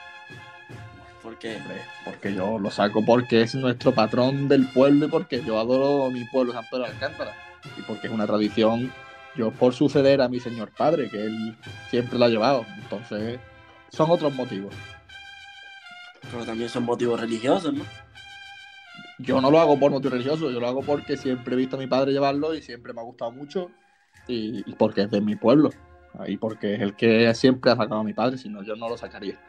Porque 1.21 1.57
Hombre, 1.57 1.81
porque 2.05 2.33
yo 2.33 2.57
lo 2.57 2.71
saco 2.71 3.03
porque 3.05 3.41
es 3.41 3.53
nuestro 3.55 3.93
patrón 3.93 4.47
del 4.47 4.67
pueblo 4.67 5.05
y 5.05 5.09
porque 5.09 5.43
yo 5.43 5.59
adoro 5.59 6.09
mi 6.09 6.23
pueblo 6.25 6.53
San 6.53 6.65
Pedro 6.69 6.83
de 6.85 6.89
Alcántara. 6.91 7.35
Y 7.77 7.81
porque 7.81 8.07
es 8.07 8.13
una 8.13 8.25
tradición, 8.25 8.91
yo 9.35 9.51
por 9.51 9.73
suceder 9.73 10.21
a 10.21 10.29
mi 10.29 10.39
señor 10.39 10.71
padre, 10.75 11.09
que 11.09 11.21
él 11.25 11.57
siempre 11.89 12.17
lo 12.17 12.25
ha 12.25 12.29
llevado. 12.29 12.65
Entonces, 12.81 13.39
son 13.89 14.09
otros 14.09 14.33
motivos. 14.33 14.73
pero 16.31 16.45
también 16.45 16.69
son 16.69 16.83
motivos 16.83 17.19
religiosos, 17.19 17.73
¿no? 17.73 17.83
Yo 19.21 19.41
no 19.41 19.51
lo 19.51 19.59
hago 19.59 19.79
por 19.79 19.91
motivo 19.91 20.11
religioso, 20.11 20.51
yo 20.51 20.59
lo 20.59 20.67
hago 20.67 20.81
porque 20.81 21.17
siempre 21.17 21.53
he 21.53 21.57
visto 21.57 21.75
a 21.75 21.79
mi 21.79 21.87
padre 21.87 22.11
llevarlo 22.11 22.53
y 22.53 22.61
siempre 22.61 22.93
me 22.93 23.01
ha 23.01 23.03
gustado 23.03 23.31
mucho. 23.31 23.71
Y, 24.27 24.63
y 24.65 24.75
porque 24.75 25.03
es 25.03 25.11
de 25.11 25.21
mi 25.21 25.35
pueblo. 25.35 25.71
Y 26.27 26.37
porque 26.37 26.75
es 26.75 26.81
el 26.81 26.95
que 26.95 27.33
siempre 27.33 27.71
ha 27.71 27.75
sacado 27.75 28.01
a 28.01 28.03
mi 28.03 28.13
padre, 28.13 28.37
si 28.37 28.49
no, 28.49 28.63
yo 28.63 28.75
no 28.75 28.89
lo 28.89 28.97
sacaría. 28.97 29.39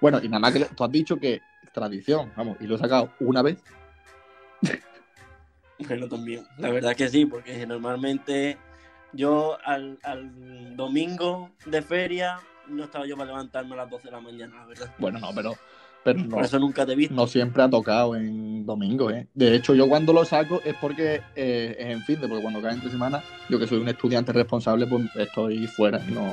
Bueno, 0.00 0.20
y 0.22 0.28
nada 0.28 0.40
más 0.40 0.52
que 0.52 0.64
tú 0.64 0.84
has 0.84 0.90
dicho 0.90 1.16
que 1.16 1.40
tradición, 1.72 2.32
vamos, 2.36 2.56
y 2.60 2.66
lo 2.66 2.76
he 2.76 2.78
sacado 2.78 3.12
una 3.20 3.42
vez. 3.42 3.58
Bueno, 5.86 6.08
también. 6.08 6.44
La 6.56 6.70
verdad 6.70 6.96
que 6.96 7.08
sí, 7.08 7.24
porque 7.24 7.64
normalmente 7.64 8.58
yo 9.12 9.56
al, 9.64 9.96
al 10.02 10.76
domingo 10.76 11.50
de 11.66 11.82
feria 11.82 12.40
no 12.66 12.82
estaba 12.82 13.06
yo 13.06 13.16
para 13.16 13.30
levantarme 13.30 13.74
a 13.74 13.76
las 13.76 13.90
12 13.90 14.08
de 14.08 14.10
la 14.10 14.20
mañana, 14.20 14.56
la 14.56 14.66
verdad. 14.66 14.92
Bueno, 14.98 15.20
no, 15.20 15.30
pero, 15.32 15.54
pero 16.14 16.24
no, 16.24 16.36
Por 16.36 16.44
eso 16.44 16.58
nunca 16.58 16.86
te 16.86 16.92
he 16.92 16.96
visto. 16.96 17.14
no 17.14 17.26
siempre 17.26 17.62
ha 17.62 17.68
tocado 17.68 18.16
en 18.16 18.64
domingo, 18.64 19.10
¿eh? 19.10 19.26
De 19.34 19.54
hecho, 19.54 19.74
yo 19.74 19.88
cuando 19.88 20.12
lo 20.12 20.24
saco 20.24 20.60
es 20.64 20.74
porque 20.80 21.20
eh, 21.36 21.76
es 21.78 21.86
en 21.86 22.02
fin 22.02 22.20
de, 22.20 22.28
porque 22.28 22.42
cuando 22.42 22.62
cae 22.62 22.72
entre 22.72 22.90
semana, 22.90 23.22
yo 23.48 23.58
que 23.58 23.66
soy 23.66 23.78
un 23.78 23.88
estudiante 23.88 24.32
responsable, 24.32 24.86
pues 24.86 25.04
estoy 25.16 25.66
fuera 25.66 26.00
y 26.08 26.12
no. 26.12 26.32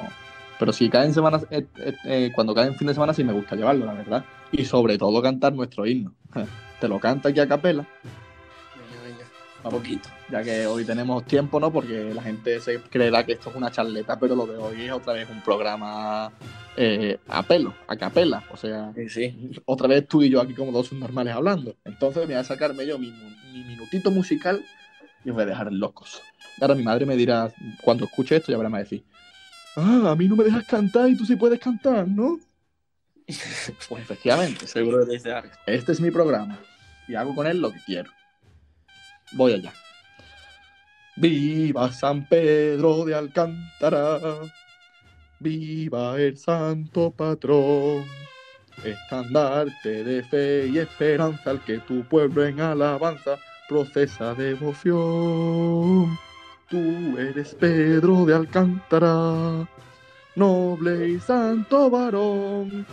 Pero 0.57 0.71
si 0.71 0.89
cae 0.89 1.05
en 1.07 1.13
semana, 1.13 1.41
eh, 1.51 1.65
eh, 2.05 2.31
cuando 2.33 2.55
cae 2.55 2.67
en 2.67 2.75
fin 2.75 2.87
de 2.87 2.93
semana, 2.93 3.13
sí 3.13 3.23
me 3.23 3.33
gusta 3.33 3.55
llevarlo, 3.55 3.85
la 3.85 3.93
verdad. 3.93 4.23
Y 4.51 4.63
sobre 4.63 4.97
todo 4.97 5.21
cantar 5.21 5.53
nuestro 5.53 5.85
himno. 5.85 6.13
Te 6.79 6.87
lo 6.87 6.99
canta 6.99 7.29
aquí 7.29 7.39
a 7.41 7.47
capela, 7.47 7.85
vamos, 9.65 9.79
poquito. 9.81 10.09
ya 10.31 10.43
que 10.43 10.65
hoy 10.65 10.85
tenemos 10.85 11.25
tiempo, 11.25 11.59
¿no? 11.59 11.71
Porque 11.71 12.13
la 12.13 12.21
gente 12.21 12.59
se 12.59 12.79
creerá 12.81 13.25
que 13.25 13.33
esto 13.33 13.49
es 13.49 13.55
una 13.55 13.71
charleta, 13.71 14.17
pero 14.19 14.35
lo 14.35 14.45
de 14.47 14.57
hoy 14.57 14.81
es 14.83 14.91
otra 14.91 15.13
vez 15.13 15.27
un 15.29 15.41
programa 15.41 16.31
eh, 16.77 17.17
a 17.27 17.43
pelo, 17.43 17.73
a 17.87 17.95
capela. 17.97 18.43
O 18.51 18.57
sea, 18.57 18.91
Sí, 18.95 19.09
sí. 19.09 19.51
otra 19.65 19.87
vez 19.87 20.07
tú 20.07 20.21
y 20.23 20.29
yo 20.29 20.41
aquí 20.41 20.53
como 20.53 20.71
dos 20.71 20.91
normales 20.93 21.33
hablando. 21.33 21.75
Entonces 21.85 22.21
me 22.27 22.33
voy 22.33 22.41
a 22.41 22.43
sacarme 22.43 22.85
yo 22.85 22.97
mi, 22.99 23.11
mi 23.51 23.63
minutito 23.63 24.11
musical 24.11 24.63
y 25.23 25.29
os 25.29 25.35
voy 25.35 25.43
a 25.43 25.47
dejar 25.47 25.71
locos. 25.73 26.21
Ahora 26.61 26.75
mi 26.75 26.83
madre 26.83 27.05
me 27.05 27.15
dirá, 27.17 27.51
cuando 27.81 28.05
escuche 28.05 28.35
esto, 28.37 28.51
ya 28.51 28.57
verá 28.57 28.69
me 28.69 28.77
a 28.77 28.83
decir, 28.83 29.03
ah, 29.75 30.11
a 30.11 30.15
mí 30.15 30.27
no 30.27 30.35
me 30.35 30.43
dejas 30.45 30.65
cantar 30.65 31.09
y 31.09 31.17
tú 31.17 31.25
sí 31.25 31.35
puedes 31.35 31.59
cantar, 31.59 32.07
¿no? 32.07 32.39
Pues 33.89 34.03
efectivamente, 34.03 34.67
Seguro 34.67 34.99
que 34.99 35.05
te 35.07 35.11
dice 35.13 35.33
este 35.65 35.91
es 35.91 35.99
mi 35.99 36.11
programa 36.11 36.59
y 37.07 37.15
hago 37.15 37.33
con 37.35 37.47
él 37.47 37.59
lo 37.59 37.71
que 37.71 37.79
quiero. 37.85 38.11
Voy 39.33 39.53
allá. 39.53 39.73
Viva 41.17 41.91
San 41.91 42.27
Pedro 42.27 43.05
de 43.05 43.15
Alcántara, 43.15 44.19
viva 45.39 46.19
el 46.19 46.37
santo 46.37 47.11
patrón, 47.11 48.03
estandarte 48.83 50.03
de 50.03 50.23
fe 50.23 50.67
y 50.67 50.77
esperanza 50.79 51.51
al 51.51 51.63
que 51.63 51.77
tu 51.79 52.03
pueblo 52.03 52.45
en 52.45 52.59
alabanza 52.59 53.37
procesa 53.69 54.33
devoción. 54.33 56.17
Tú 56.69 57.17
eres 57.17 57.55
Pedro 57.55 58.25
de 58.25 58.35
Alcántara, 58.35 59.67
noble 60.35 61.07
y 61.07 61.19
santo 61.19 61.89
varón, 61.89 62.85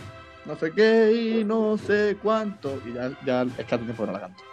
no 0.45 0.55
sé 0.55 0.71
qué 0.71 1.11
y 1.11 1.43
no 1.43 1.77
sé 1.77 2.17
cuánto. 2.23 2.81
Y 2.85 2.93
ya, 2.93 3.11
ya 3.25 3.45
es 3.57 3.65
que 3.65 3.77
tiempo 3.77 4.05
la 4.05 4.19
canto. 4.21 4.52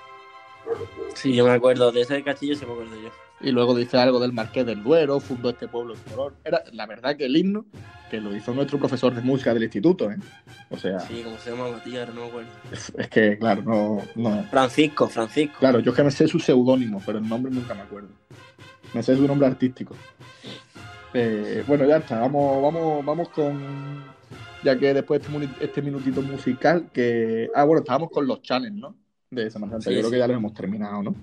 Sí, 1.15 1.35
yo 1.35 1.45
me 1.45 1.53
acuerdo 1.53 1.93
de 1.93 2.03
ese 2.03 2.23
castillo, 2.23 2.55
se 2.55 2.67
me 2.67 2.73
acuerdo 2.73 2.95
yo. 3.01 3.11
Y 3.41 3.53
luego 3.53 3.75
dice 3.75 3.97
algo 3.97 4.21
del 4.21 4.33
Marqués 4.33 4.67
del 4.67 4.83
Duero, 4.83 5.19
fundó 5.19 5.51
este 5.51 5.67
pueblo 5.67 5.95
en 5.95 6.01
color. 6.13 6.35
Era 6.45 6.63
la 6.73 6.87
verdad 6.87 7.17
que 7.17 7.27
el 7.27 7.37
himno 7.37 7.65
que 8.11 8.21
lo 8.21 8.35
hizo 8.37 8.53
nuestro 8.53 8.79
profesor 8.79 9.15
de 9.15 9.23
música 9.23 9.55
del 9.55 9.63
instituto, 9.63 10.11
¿eh? 10.11 10.17
O 10.69 10.77
sea, 10.77 10.99
Sí, 11.01 11.23
como 11.23 11.39
se 11.39 11.51
llama 11.51 11.71
Matías, 11.71 12.13
no 12.13 12.23
me 12.23 12.27
acuerdo. 12.27 12.51
es, 12.73 12.93
es 12.99 13.09
que, 13.09 13.39
claro, 13.39 13.63
no, 13.63 14.03
no. 14.17 14.45
Francisco, 14.51 15.09
Francisco. 15.09 15.57
Claro, 15.61 15.79
yo 15.79 15.93
es 15.93 15.97
que 15.97 16.03
me 16.03 16.11
sé 16.11 16.27
su 16.27 16.41
seudónimo, 16.41 17.01
pero 17.07 17.19
el 17.19 17.29
nombre 17.29 17.53
nunca 17.53 17.73
me 17.75 17.83
acuerdo. 17.83 18.09
Me 18.93 19.03
sé 19.03 19.17
su 19.17 19.27
nombre 19.27 19.47
artístico. 19.47 19.95
Eh, 21.15 21.65
bueno, 21.67 21.85
ya 21.87 21.99
está, 21.99 22.21
vamos, 22.21 22.63
vamos, 22.63 23.05
vamos 23.05 23.29
con. 23.31 24.05
Ya 24.63 24.79
que 24.79 24.93
después 24.93 25.23
de 25.23 25.45
este, 25.45 25.65
este 25.65 25.83
minutito 25.83 26.21
musical, 26.23 26.91
que. 26.93 27.49
Ah, 27.55 27.65
bueno, 27.65 27.81
estábamos 27.81 28.11
con 28.11 28.27
los 28.27 28.43
challenges, 28.43 28.79
¿no? 28.81 28.97
De 29.31 29.51
Semana 29.51 29.73
Santa. 29.73 29.91
Sí, 29.91 29.95
Yo 29.95 30.01
creo 30.01 30.11
que 30.11 30.19
ya 30.19 30.27
los 30.27 30.37
hemos 30.37 30.55
terminado, 30.55 31.03
¿no? 31.03 31.15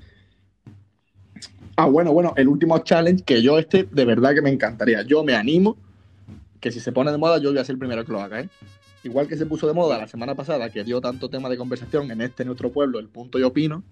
Ah, 1.75 1.85
bueno, 1.85 2.11
bueno, 2.13 2.33
el 2.37 2.47
último 2.47 2.79
challenge 2.79 3.23
que 3.23 3.41
yo 3.41 3.59
este, 3.59 3.83
de 3.83 4.05
verdad 4.05 4.33
que 4.33 4.41
me 4.41 4.49
encantaría. 4.49 5.03
Yo 5.03 5.23
me 5.23 5.35
animo, 5.35 5.77
que 6.59 6.71
si 6.71 6.79
se 6.79 6.91
pone 6.91 7.11
de 7.11 7.17
moda, 7.17 7.37
yo 7.37 7.51
voy 7.51 7.59
a 7.59 7.65
ser 7.65 7.73
el 7.73 7.79
primero 7.79 8.03
que 8.03 8.11
lo 8.11 8.21
haga, 8.21 8.41
¿eh? 8.41 8.49
igual 9.03 9.27
que 9.27 9.37
se 9.37 9.45
puso 9.45 9.67
de 9.67 9.73
moda 9.73 9.97
la 9.97 10.07
semana 10.07 10.35
pasada, 10.35 10.69
que 10.69 10.83
dio 10.83 11.01
tanto 11.01 11.29
tema 11.29 11.49
de 11.49 11.57
conversación 11.57 12.11
en 12.11 12.21
este 12.21 12.45
nuestro 12.45 12.71
pueblo, 12.71 12.99
el 12.99 13.07
punto 13.07 13.39
y 13.39 13.43
opino, 13.43 13.83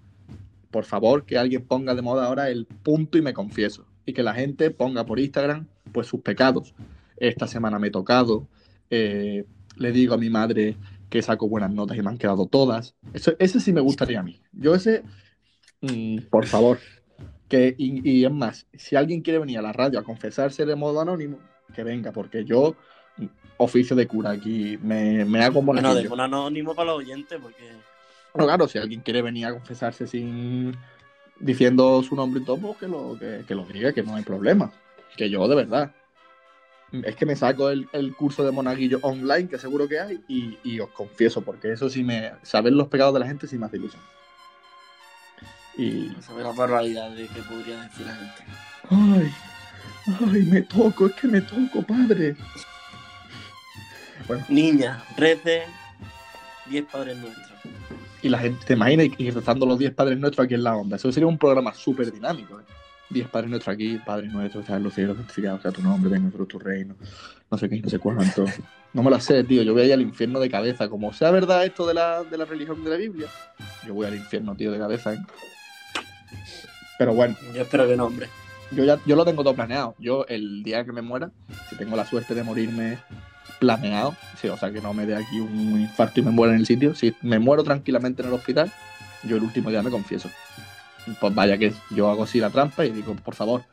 por 0.71 0.83
favor 0.83 1.25
que 1.25 1.37
alguien 1.37 1.63
ponga 1.63 1.95
de 1.95 2.01
moda 2.01 2.25
ahora 2.25 2.49
el 2.49 2.65
punto 2.65 3.17
y 3.17 3.21
me 3.21 3.33
confieso. 3.33 3.85
Y 4.05 4.13
que 4.13 4.23
la 4.23 4.33
gente 4.33 4.71
ponga 4.71 5.05
por 5.05 5.19
Instagram 5.19 5.67
pues 5.91 6.07
sus 6.07 6.21
pecados. 6.21 6.73
Esta 7.17 7.47
semana 7.47 7.79
me 7.79 7.87
he 7.87 7.91
tocado, 7.91 8.47
eh, 8.89 9.45
le 9.77 9.91
digo 9.91 10.13
a 10.13 10.17
mi 10.17 10.29
madre 10.29 10.75
que 11.09 11.21
saco 11.21 11.47
buenas 11.47 11.71
notas 11.71 11.97
y 11.97 12.01
me 12.01 12.09
han 12.09 12.17
quedado 12.17 12.47
todas. 12.47 12.95
Eso, 13.13 13.33
ese 13.39 13.59
sí 13.59 13.71
me 13.73 13.81
gustaría 13.81 14.19
a 14.19 14.23
mí. 14.23 14.41
Yo 14.51 14.75
ese, 14.75 15.03
mm, 15.81 16.17
por 16.29 16.45
favor. 16.45 16.79
Que, 17.47 17.75
y, 17.77 18.09
y 18.09 18.25
es 18.25 18.31
más, 18.31 18.65
si 18.73 18.95
alguien 18.95 19.21
quiere 19.21 19.39
venir 19.39 19.59
a 19.59 19.61
la 19.61 19.71
radio 19.71 19.99
a 19.99 20.03
confesarse 20.03 20.65
de 20.65 20.75
modo 20.75 20.99
anónimo, 21.01 21.37
que 21.75 21.83
venga, 21.83 22.11
porque 22.11 22.43
yo, 22.43 22.75
mm, 23.17 23.25
oficio 23.57 23.95
de 23.95 24.07
cura 24.07 24.31
aquí, 24.31 24.77
me, 24.81 25.25
me 25.25 25.43
hago 25.43 25.61
Bueno, 25.61 25.81
monaguillo. 25.81 26.01
dejo 26.03 26.13
un 26.15 26.21
anónimo 26.21 26.73
para 26.75 26.91
los 26.91 26.99
oyentes 26.99 27.39
porque 27.41 27.63
Bueno, 28.33 28.47
claro, 28.47 28.67
si 28.67 28.79
alguien 28.79 29.01
quiere 29.01 29.21
venir 29.21 29.45
a 29.45 29.53
confesarse 29.53 30.07
sin 30.07 30.75
diciendo 31.39 32.01
su 32.01 32.15
nombre 32.15 32.41
y 32.41 32.45
todo, 32.45 32.57
pues 32.57 32.77
que 32.77 32.87
lo, 32.87 33.17
que, 33.19 33.43
que 33.47 33.55
lo 33.55 33.65
diga, 33.65 33.93
que 33.93 34.03
no 34.03 34.15
hay 34.15 34.23
problema. 34.23 34.71
Que 35.17 35.29
yo, 35.29 35.47
de 35.47 35.55
verdad, 35.55 35.93
es 37.03 37.15
que 37.15 37.25
me 37.25 37.35
saco 37.35 37.69
el, 37.69 37.87
el 37.91 38.15
curso 38.15 38.43
de 38.43 38.51
monaguillo 38.51 38.99
online, 39.01 39.49
que 39.49 39.57
seguro 39.57 39.87
que 39.87 39.99
hay, 39.99 40.23
y, 40.27 40.57
y 40.63 40.79
os 40.79 40.89
confieso, 40.89 41.41
porque 41.41 41.71
eso 41.71 41.89
sí 41.89 42.03
me. 42.03 42.31
Saber 42.43 42.73
los 42.73 42.87
pecados 42.87 43.13
de 43.13 43.19
la 43.19 43.27
gente 43.27 43.47
sí 43.47 43.57
me 43.57 43.65
hace 43.65 43.77
ilusión. 43.77 44.01
Y. 45.77 46.09
saber 46.21 46.45
las 46.45 46.55
barbaridades 46.55 47.29
que 47.31 47.41
podría 47.41 47.81
decir 47.81 48.05
la 48.05 48.15
gente. 48.15 48.43
¡Ay! 48.89 49.33
¡Ay! 50.31 50.41
Me 50.43 50.61
toco, 50.61 51.07
es 51.07 51.13
que 51.13 51.27
me 51.27 51.41
toco, 51.41 51.81
padre. 51.81 52.35
Niña, 54.49 55.03
rece 55.17 55.63
10 56.69 56.85
padres 56.85 57.17
nuestros. 57.17 57.45
Y 58.21 58.29
la 58.29 58.39
gente, 58.39 58.65
te 58.65 58.73
imaginas, 58.73 59.07
y 59.17 59.29
rezando 59.29 59.65
los 59.65 59.77
10 59.77 59.93
padres 59.93 60.17
nuestros 60.17 60.45
aquí 60.45 60.55
en 60.55 60.63
la 60.63 60.75
onda. 60.75 60.95
Eso 60.95 61.11
sería 61.11 61.27
un 61.27 61.37
programa 61.37 61.73
súper 61.73 62.11
dinámico. 62.11 62.59
¿eh? 62.59 62.63
10 63.09 63.27
padres 63.29 63.49
nuestros 63.49 63.73
aquí, 63.73 63.99
padres 64.05 64.31
nuestros, 64.31 64.63
estás 64.63 64.77
en 64.77 64.83
los 64.83 64.93
cielos, 64.93 65.17
santificado 65.17 65.59
sea 65.61 65.71
tu 65.71 65.81
nombre, 65.81 66.09
venga 66.09 66.27
a 66.27 66.45
tu 66.45 66.59
reino. 66.59 66.95
No 67.51 67.57
sé 67.57 67.69
qué, 67.69 67.79
no 67.81 67.89
sé 67.89 67.99
cuánto. 67.99 68.45
No 68.93 69.03
me 69.03 69.11
la 69.11 69.19
sé, 69.19 69.43
tío. 69.43 69.61
Yo 69.61 69.73
voy 69.73 69.83
a 69.83 69.85
ir 69.85 69.93
al 69.93 70.01
infierno 70.01 70.39
de 70.39 70.49
cabeza. 70.49 70.89
Como 70.89 71.13
sea 71.13 71.29
verdad 71.31 71.65
esto 71.65 71.85
de 71.85 71.93
la, 71.93 72.23
de 72.23 72.37
la 72.37 72.45
religión 72.45 72.83
de 72.83 72.89
la 72.89 72.95
Biblia, 72.95 73.27
yo 73.85 73.93
voy 73.93 74.07
al 74.07 74.15
infierno, 74.15 74.55
tío, 74.55 74.71
de 74.71 74.79
cabeza. 74.79 75.13
¿eh? 75.13 75.19
Pero 76.97 77.13
bueno, 77.13 77.35
Yo 77.53 77.61
espero 77.61 77.87
que 77.87 77.97
no, 77.97 78.05
hombre. 78.05 78.27
yo 78.71 78.83
ya 78.85 78.99
yo 79.05 79.15
lo 79.15 79.25
tengo 79.25 79.43
todo 79.43 79.53
planeado. 79.53 79.95
Yo, 79.99 80.25
el 80.27 80.63
día 80.63 80.83
que 80.85 80.91
me 80.91 81.01
muera, 81.01 81.29
si 81.69 81.75
tengo 81.75 81.95
la 81.95 82.05
suerte 82.05 82.33
de 82.33 82.43
morirme 82.43 82.97
planeado, 83.59 84.15
sí, 84.41 84.47
o 84.47 84.57
sea, 84.57 84.71
que 84.71 84.81
no 84.81 84.93
me 84.93 85.05
dé 85.05 85.15
aquí 85.15 85.39
un 85.39 85.79
infarto 85.79 86.19
y 86.19 86.23
me 86.23 86.31
muera 86.31 86.53
en 86.53 86.59
el 86.61 86.65
sitio, 86.65 86.95
si 86.95 87.13
me 87.21 87.37
muero 87.39 87.63
tranquilamente 87.63 88.21
en 88.21 88.29
el 88.29 88.33
hospital, 88.33 88.71
yo 89.23 89.37
el 89.37 89.43
último 89.43 89.69
día 89.69 89.81
me 89.83 89.91
confieso. 89.91 90.29
Pues 91.19 91.35
vaya 91.35 91.57
que 91.57 91.73
yo 91.91 92.09
hago 92.09 92.23
así 92.23 92.39
la 92.39 92.49
trampa 92.49 92.85
y 92.85 92.91
digo, 92.91 93.15
por 93.15 93.35
favor, 93.35 93.63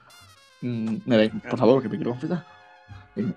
mm, 0.61 0.97
me 1.07 1.17
ven, 1.17 1.41
por 1.41 1.59
favor, 1.59 1.83
que 1.83 1.89
me 1.89 1.97
quiero 1.97 2.11
confesar. 2.12 2.45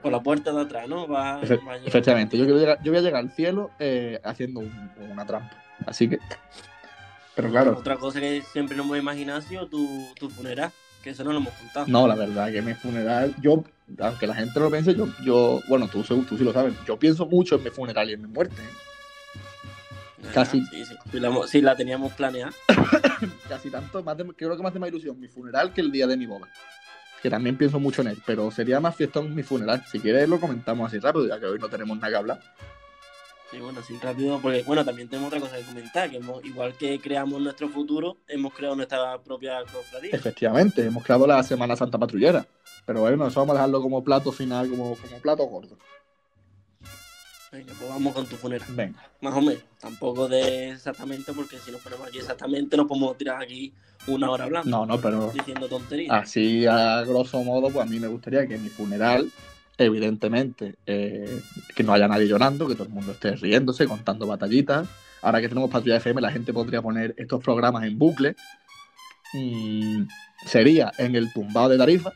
Por 0.02 0.12
la 0.12 0.22
puerta 0.22 0.52
de 0.54 0.62
atrás, 0.62 0.88
¿no? 0.88 1.08
Va, 1.08 1.42
Efe-. 1.42 1.60
Efectivamente, 1.86 2.38
yo, 2.38 2.46
quiero 2.46 2.60
llegar- 2.60 2.80
yo 2.82 2.92
voy 2.92 3.00
a 3.00 3.02
llegar 3.02 3.22
al 3.22 3.32
cielo 3.32 3.72
eh, 3.80 4.20
haciendo 4.24 4.62
un- 4.62 4.92
una 5.12 5.26
trampa. 5.26 5.52
Así 5.86 6.08
que. 6.10 6.20
Pero 7.36 7.50
claro, 7.52 7.78
Otra 7.78 7.98
cosa 7.98 8.22
que 8.22 8.42
siempre 8.42 8.78
nos 8.78 8.86
hemos 8.86 8.98
imaginado 8.98 9.40
ha 9.40 9.42
sido 9.42 9.68
tu, 9.68 10.08
tu 10.18 10.30
funeral, 10.30 10.72
que 11.04 11.10
eso 11.10 11.24
no 11.26 11.34
lo 11.34 11.40
hemos 11.40 11.54
contado. 11.54 11.86
no, 11.88 12.08
la 12.08 12.16
verdad 12.16 12.50
que 12.52 12.62
mi 12.62 12.74
funeral, 12.74 13.36
yo, 13.42 13.64
aunque 14.00 14.26
la 14.28 14.36
gente 14.36 14.54
no 14.58 14.66
lo 14.66 14.72
piense, 14.72 14.96
yo, 14.96 15.08
yo 15.24 15.62
bueno, 15.68 15.88
tú, 15.90 16.02
tú 16.04 16.38
sí 16.38 16.44
lo 16.46 16.54
sabes, 16.54 16.74
yo 16.88 16.98
pienso 16.98 17.26
mucho 17.26 17.56
en 17.56 17.64
mi 17.64 17.70
funeral 17.72 18.10
y 18.10 18.14
en 18.14 18.22
mi 18.22 18.28
muerte. 18.30 18.56
¿eh? 18.62 18.70
Ah, 20.24 20.30
casi. 20.34 20.62
Sí, 20.68 20.86
sí. 20.86 20.96
Si 21.12 21.20
la, 21.20 21.28
hemos- 21.28 21.50
si 21.50 21.62
la 21.62 21.76
teníamos 21.76 22.14
planeada. 22.14 22.52
Casi 23.50 23.70
tanto, 23.70 24.04
más 24.04 24.18
de- 24.18 24.26
creo 24.36 24.56
que 24.56 24.64
más 24.64 24.74
de 24.74 24.80
más 24.80 24.90
ilusión 24.90 25.20
mi 25.20 25.28
funeral 25.28 25.74
que 25.74 25.82
el 25.82 25.92
día 25.92 26.08
de 26.08 26.18
mi 26.18 26.26
boda. 26.26 26.48
Que 27.22 27.30
también 27.30 27.58
pienso 27.58 27.80
mucho 27.80 28.02
en 28.02 28.10
él, 28.10 28.22
pero 28.26 28.52
sería 28.52 28.80
más 28.80 28.96
fiestón 28.96 29.34
mi 29.34 29.44
funeral. 29.44 29.84
Si 29.92 30.00
quieres 30.00 30.30
lo 30.30 30.40
comentamos 30.40 30.88
así 30.88 31.00
rápido, 31.00 31.28
ya 31.28 31.40
que 31.40 31.46
hoy 31.48 31.60
no 31.60 31.68
tenemos 31.70 31.98
nada 31.98 32.10
que 32.10 32.16
hablar. 32.18 32.40
Sí, 33.52 33.60
bueno, 33.60 33.80
así 33.80 33.98
rápido, 34.02 34.40
porque 34.42 34.64
bueno, 34.64 34.84
también 34.84 35.08
tenemos 35.08 35.28
otra 35.28 35.40
cosa 35.40 35.56
que 35.58 35.64
comentar, 35.64 36.10
que 36.10 36.18
hemos, 36.18 36.44
igual 36.44 36.74
que 36.78 37.00
creamos 37.00 37.40
nuestro 37.42 37.70
futuro, 37.70 38.18
hemos 38.28 38.54
creado 38.54 38.76
nuestra 38.76 39.18
propia 39.20 39.60
cofradía. 39.72 40.12
Efectivamente, 40.14 40.86
hemos 40.86 41.04
creado 41.04 41.26
la 41.28 41.42
Semana 41.44 41.76
Santa 41.76 41.98
Patrullera. 41.98 42.46
Pero 42.86 43.02
bueno, 43.02 43.28
eso 43.28 43.40
vamos 43.40 43.54
a 43.54 43.60
dejarlo 43.60 43.82
como 43.82 44.04
plato 44.04 44.32
final, 44.32 44.70
como, 44.70 44.96
como 44.96 45.18
plato 45.20 45.44
gordo. 45.46 45.78
Venga, 47.56 47.74
pues 47.80 47.90
vamos 47.90 48.14
con 48.14 48.26
tu 48.26 48.36
funeral. 48.36 48.68
Venga. 48.76 49.02
Más 49.22 49.34
o 49.34 49.42
menos. 49.42 49.64
Tampoco 49.80 50.28
de 50.28 50.72
exactamente, 50.72 51.32
porque 51.34 51.58
si 51.60 51.72
nos 51.72 51.82
ponemos 51.82 52.08
aquí 52.08 52.18
exactamente, 52.18 52.76
nos 52.78 52.88
podemos 52.88 53.18
tirar 53.18 53.42
aquí 53.42 53.74
una 54.08 54.30
hora 54.30 54.44
hablando, 54.44 54.70
No, 54.70 54.86
no, 54.86 55.00
pero 55.00 55.32
diciendo 55.32 55.68
tonterías. 55.68 56.12
así 56.12 56.66
a 56.66 57.02
grosso 57.04 57.42
modo, 57.44 57.70
pues 57.70 57.86
a 57.86 57.90
mí 57.90 58.00
me 58.00 58.08
gustaría 58.08 58.46
que 58.48 58.58
mi 58.58 58.70
funeral, 58.70 59.32
evidentemente, 59.78 60.76
eh, 60.86 61.42
que 61.76 61.84
no 61.84 61.94
haya 61.94 62.08
nadie 62.08 62.28
llorando, 62.28 62.68
que 62.68 62.76
todo 62.76 62.88
el 62.88 62.94
mundo 62.94 63.14
esté 63.14 63.36
riéndose, 63.36 63.88
contando 63.88 64.28
batallitas. 64.28 64.88
Ahora 65.22 65.42
que 65.42 65.50
tenemos 65.50 65.72
Patrulla 65.72 65.98
FM, 65.98 66.22
la 66.22 66.32
gente 66.32 66.54
podría 66.54 66.82
poner 66.82 67.16
estos 67.18 67.42
programas 67.44 67.84
en 67.86 67.98
bucle. 67.98 68.36
Mm, 69.34 70.04
sería 70.46 70.92
en 70.98 71.16
el 71.16 71.32
tumbado 71.34 71.70
de 71.70 71.78
Tarifa. 71.78 72.14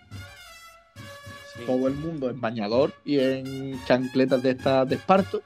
Todo 1.66 1.88
el 1.88 1.94
mundo 1.96 2.30
en 2.30 2.40
bañador 2.42 2.94
y 3.06 3.20
en 3.20 3.80
chancletas 3.86 4.42
de 4.44 4.52
estas 4.52 4.88
de 4.90 4.96
esparto 4.96 5.42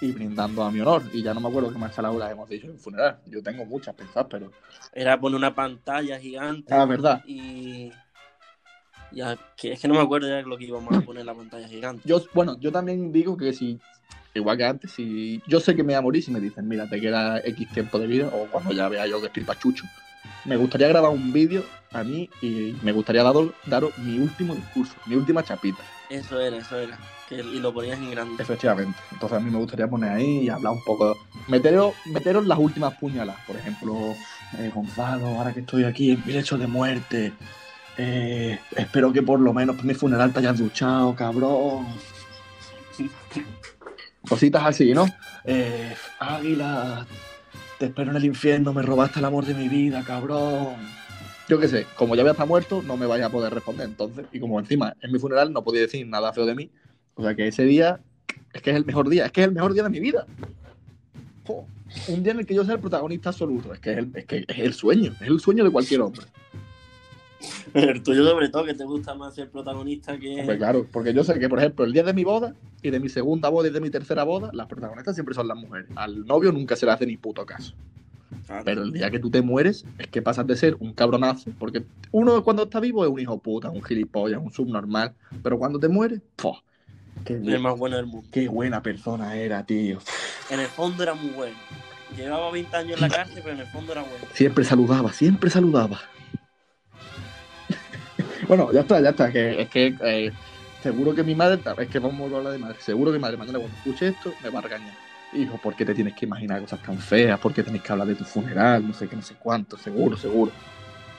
y 0.00 0.12
brindando 0.12 0.62
a 0.62 0.70
mi 0.70 0.80
honor. 0.80 1.02
Y 1.12 1.22
ya 1.22 1.34
no 1.34 1.40
me 1.40 1.48
acuerdo 1.48 1.72
qué 1.72 1.78
más 1.78 1.94
palabras 1.94 2.30
hemos 2.32 2.48
dicho 2.48 2.66
en 2.66 2.72
el 2.72 2.78
funeral. 2.78 3.18
Yo 3.26 3.42
tengo 3.42 3.64
muchas 3.66 3.94
pensadas, 3.94 4.28
pero. 4.30 4.50
Era 4.92 5.20
poner 5.20 5.36
una 5.36 5.54
pantalla 5.54 6.18
gigante 6.18 6.72
Ah, 6.72 6.84
verdad. 6.86 7.22
y. 7.26 7.90
Ya, 9.12 9.36
que 9.56 9.72
es 9.72 9.80
que 9.80 9.88
no 9.88 9.94
me 9.94 10.00
acuerdo 10.00 10.28
ya 10.28 10.40
lo 10.42 10.56
que 10.56 10.66
íbamos 10.66 10.96
a 10.96 11.00
poner 11.00 11.20
en 11.22 11.26
la 11.26 11.34
pantalla 11.34 11.66
gigante. 11.66 12.08
Yo, 12.08 12.22
bueno, 12.32 12.56
yo 12.60 12.70
también 12.70 13.10
digo 13.10 13.36
que 13.36 13.52
si, 13.52 13.80
igual 14.34 14.56
que 14.56 14.64
antes, 14.64 14.92
si 14.92 15.42
yo 15.48 15.58
sé 15.58 15.74
que 15.74 15.82
me 15.82 15.94
voy 15.94 15.98
a 15.98 16.00
morir, 16.00 16.22
si 16.22 16.30
me 16.30 16.38
dicen, 16.38 16.68
mira, 16.68 16.88
te 16.88 17.00
queda 17.00 17.40
X 17.40 17.68
tiempo 17.72 17.98
de 17.98 18.06
vida, 18.06 18.28
o 18.32 18.46
cuando 18.46 18.72
ya 18.72 18.88
vea 18.88 19.06
yo 19.08 19.20
que 19.20 19.26
estoy 19.26 19.42
pachucho, 19.42 19.84
me 20.44 20.56
gustaría 20.56 20.88
grabar 20.88 21.10
un 21.10 21.32
vídeo 21.32 21.64
a 21.92 22.02
mí 22.04 22.28
y 22.40 22.76
me 22.82 22.92
gustaría 22.92 23.22
daros, 23.22 23.50
daros 23.66 23.96
mi 23.98 24.18
último 24.18 24.54
discurso, 24.54 24.94
mi 25.06 25.16
última 25.16 25.42
chapita, 25.42 25.82
Eso 26.08 26.40
era, 26.40 26.56
eso 26.56 26.78
era. 26.78 26.98
Que, 27.28 27.36
y 27.36 27.60
lo 27.60 27.72
ponías 27.72 27.98
en 27.98 28.10
grande. 28.10 28.42
efectivamente. 28.42 28.98
Entonces 29.12 29.38
a 29.38 29.40
mí 29.40 29.50
me 29.50 29.58
gustaría 29.58 29.88
poner 29.88 30.10
ahí 30.10 30.40
y 30.44 30.48
hablar 30.48 30.72
un 30.72 30.82
poco, 30.84 31.16
meteros, 31.48 31.94
meteros 32.06 32.46
las 32.46 32.58
últimas 32.58 32.94
puñaladas, 32.94 33.40
por 33.46 33.56
ejemplo, 33.56 34.14
eh, 34.58 34.70
Gonzalo, 34.74 35.26
ahora 35.26 35.52
que 35.52 35.60
estoy 35.60 35.84
aquí 35.84 36.12
en 36.12 36.22
mi 36.26 36.32
lecho 36.32 36.58
de 36.58 36.66
muerte, 36.66 37.32
eh, 37.96 38.58
espero 38.76 39.12
que 39.12 39.22
por 39.22 39.38
lo 39.40 39.52
menos 39.52 39.82
mi 39.84 39.94
funeral 39.94 40.32
te 40.32 40.38
hayas 40.40 40.58
duchado, 40.58 41.14
cabrón. 41.14 41.86
Cositas 44.28 44.64
así, 44.64 44.92
¿no? 44.92 45.06
Eh, 45.44 45.94
Águila, 46.18 47.06
te 47.80 47.86
espero 47.86 48.10
en 48.10 48.16
el 48.18 48.26
infierno, 48.26 48.74
me 48.74 48.82
robaste 48.82 49.20
el 49.20 49.24
amor 49.24 49.46
de 49.46 49.54
mi 49.54 49.66
vida, 49.70 50.04
cabrón. 50.04 50.76
Yo 51.48 51.58
qué 51.58 51.66
sé, 51.66 51.86
como 51.96 52.14
ya 52.14 52.22
voy 52.22 52.34
a 52.36 52.44
muerto, 52.44 52.82
no 52.82 52.98
me 52.98 53.06
vaya 53.06 53.26
a 53.26 53.30
poder 53.30 53.54
responder 53.54 53.88
entonces. 53.88 54.26
Y 54.32 54.38
como 54.38 54.60
encima 54.60 54.94
en 55.00 55.10
mi 55.10 55.18
funeral 55.18 55.50
no 55.50 55.64
podía 55.64 55.80
decir 55.80 56.06
nada 56.06 56.30
feo 56.34 56.44
de 56.44 56.54
mí, 56.54 56.70
o 57.14 57.22
sea 57.22 57.34
que 57.34 57.48
ese 57.48 57.64
día 57.64 57.98
es 58.52 58.60
que 58.60 58.70
es 58.70 58.76
el 58.76 58.84
mejor 58.84 59.08
día, 59.08 59.24
es 59.24 59.32
que 59.32 59.40
es 59.40 59.46
el 59.46 59.54
mejor 59.54 59.72
día 59.72 59.82
de 59.82 59.88
mi 59.88 59.98
vida. 59.98 60.26
Un 62.06 62.22
día 62.22 62.32
en 62.32 62.40
el 62.40 62.46
que 62.46 62.54
yo 62.54 62.66
sea 62.66 62.74
el 62.74 62.80
protagonista 62.80 63.30
absoluto, 63.30 63.72
es 63.72 63.80
que 63.80 63.92
es 63.92 63.98
el, 63.98 64.10
es 64.14 64.26
que 64.26 64.44
es 64.46 64.58
el 64.58 64.74
sueño, 64.74 65.14
es 65.18 65.28
el 65.28 65.40
sueño 65.40 65.64
de 65.64 65.70
cualquier 65.70 66.02
hombre. 66.02 66.26
El 67.74 68.02
tuyo, 68.02 68.24
sobre 68.28 68.48
todo, 68.48 68.64
que 68.64 68.74
te 68.74 68.84
gusta 68.84 69.14
más 69.14 69.34
ser 69.34 69.50
protagonista 69.50 70.18
que. 70.18 70.44
Claro, 70.58 70.86
porque 70.90 71.14
yo 71.14 71.24
sé 71.24 71.38
que, 71.38 71.48
por 71.48 71.58
ejemplo, 71.58 71.84
el 71.84 71.92
día 71.92 72.02
de 72.02 72.12
mi 72.12 72.24
boda 72.24 72.54
y 72.82 72.90
de 72.90 73.00
mi 73.00 73.08
segunda 73.08 73.48
boda 73.48 73.68
y 73.68 73.72
de 73.72 73.80
mi 73.80 73.90
tercera 73.90 74.24
boda, 74.24 74.50
las 74.52 74.66
protagonistas 74.66 75.14
siempre 75.14 75.34
son 75.34 75.48
las 75.48 75.56
mujeres. 75.56 75.88
Al 75.96 76.26
novio 76.26 76.52
nunca 76.52 76.76
se 76.76 76.86
le 76.86 76.92
hace 76.92 77.06
ni 77.06 77.16
puto 77.16 77.44
caso. 77.46 77.74
Claro. 78.46 78.64
Pero 78.64 78.82
el 78.82 78.92
día 78.92 79.10
que 79.10 79.18
tú 79.18 79.30
te 79.30 79.42
mueres 79.42 79.84
es 79.98 80.06
que 80.08 80.22
pasas 80.22 80.46
de 80.46 80.56
ser 80.56 80.76
un 80.80 80.92
cabronazo, 80.92 81.50
porque 81.58 81.84
uno 82.12 82.42
cuando 82.42 82.64
está 82.64 82.80
vivo 82.80 83.04
es 83.04 83.10
un 83.10 83.20
hijo 83.20 83.38
puta, 83.38 83.70
un 83.70 83.82
gilipollas, 83.82 84.40
un 84.42 84.52
subnormal, 84.52 85.14
pero 85.42 85.58
cuando 85.58 85.78
te 85.78 85.88
mueres, 85.88 86.20
¡puf! 86.36 86.58
qué, 87.24 87.58
más 87.58 87.78
bueno 87.78 87.96
del 87.96 88.06
mundo. 88.06 88.28
qué 88.30 88.48
buena 88.48 88.82
persona 88.82 89.36
era, 89.36 89.64
tío. 89.64 89.98
En 90.48 90.60
el 90.60 90.66
fondo 90.66 91.02
era 91.02 91.14
muy 91.14 91.30
bueno. 91.30 91.56
Llevaba 92.16 92.50
20 92.50 92.76
años 92.76 92.94
en 92.94 93.00
la 93.00 93.08
cárcel, 93.08 93.40
pero 93.42 93.54
en 93.54 93.60
el 93.60 93.66
fondo 93.68 93.92
era 93.92 94.02
bueno. 94.02 94.26
Siempre 94.32 94.64
saludaba, 94.64 95.12
siempre 95.12 95.50
saludaba. 95.50 96.00
Bueno, 98.50 98.72
ya 98.72 98.80
está, 98.80 99.00
ya 99.00 99.10
está, 99.10 99.30
que 99.30 99.62
es 99.62 99.68
que 99.68 99.94
eh, 100.02 100.32
seguro 100.82 101.14
que 101.14 101.22
mi 101.22 101.36
madre, 101.36 101.60
es 101.78 101.88
que 101.88 102.00
vamos 102.00 102.32
a 102.32 102.36
hablar 102.36 102.52
de 102.52 102.58
madre, 102.58 102.76
seguro 102.80 103.12
que 103.12 103.18
mi 103.18 103.22
madre 103.22 103.36
mañana 103.36 103.60
cuando 103.60 103.76
escuche 103.76 104.08
esto 104.08 104.34
me 104.42 104.50
va 104.50 104.58
a 104.58 104.62
regañar. 104.62 104.92
Hijo, 105.34 105.56
¿por 105.58 105.76
qué 105.76 105.84
te 105.84 105.94
tienes 105.94 106.14
que 106.16 106.26
imaginar 106.26 106.60
cosas 106.60 106.82
tan 106.82 106.98
feas? 106.98 107.38
¿Por 107.38 107.54
qué 107.54 107.62
tenés 107.62 107.80
que 107.80 107.92
hablar 107.92 108.08
de 108.08 108.16
tu 108.16 108.24
funeral? 108.24 108.84
No 108.84 108.92
sé 108.92 109.06
qué, 109.06 109.14
no 109.14 109.22
sé 109.22 109.36
cuánto, 109.38 109.76
seguro, 109.76 110.16
seguro. 110.16 110.50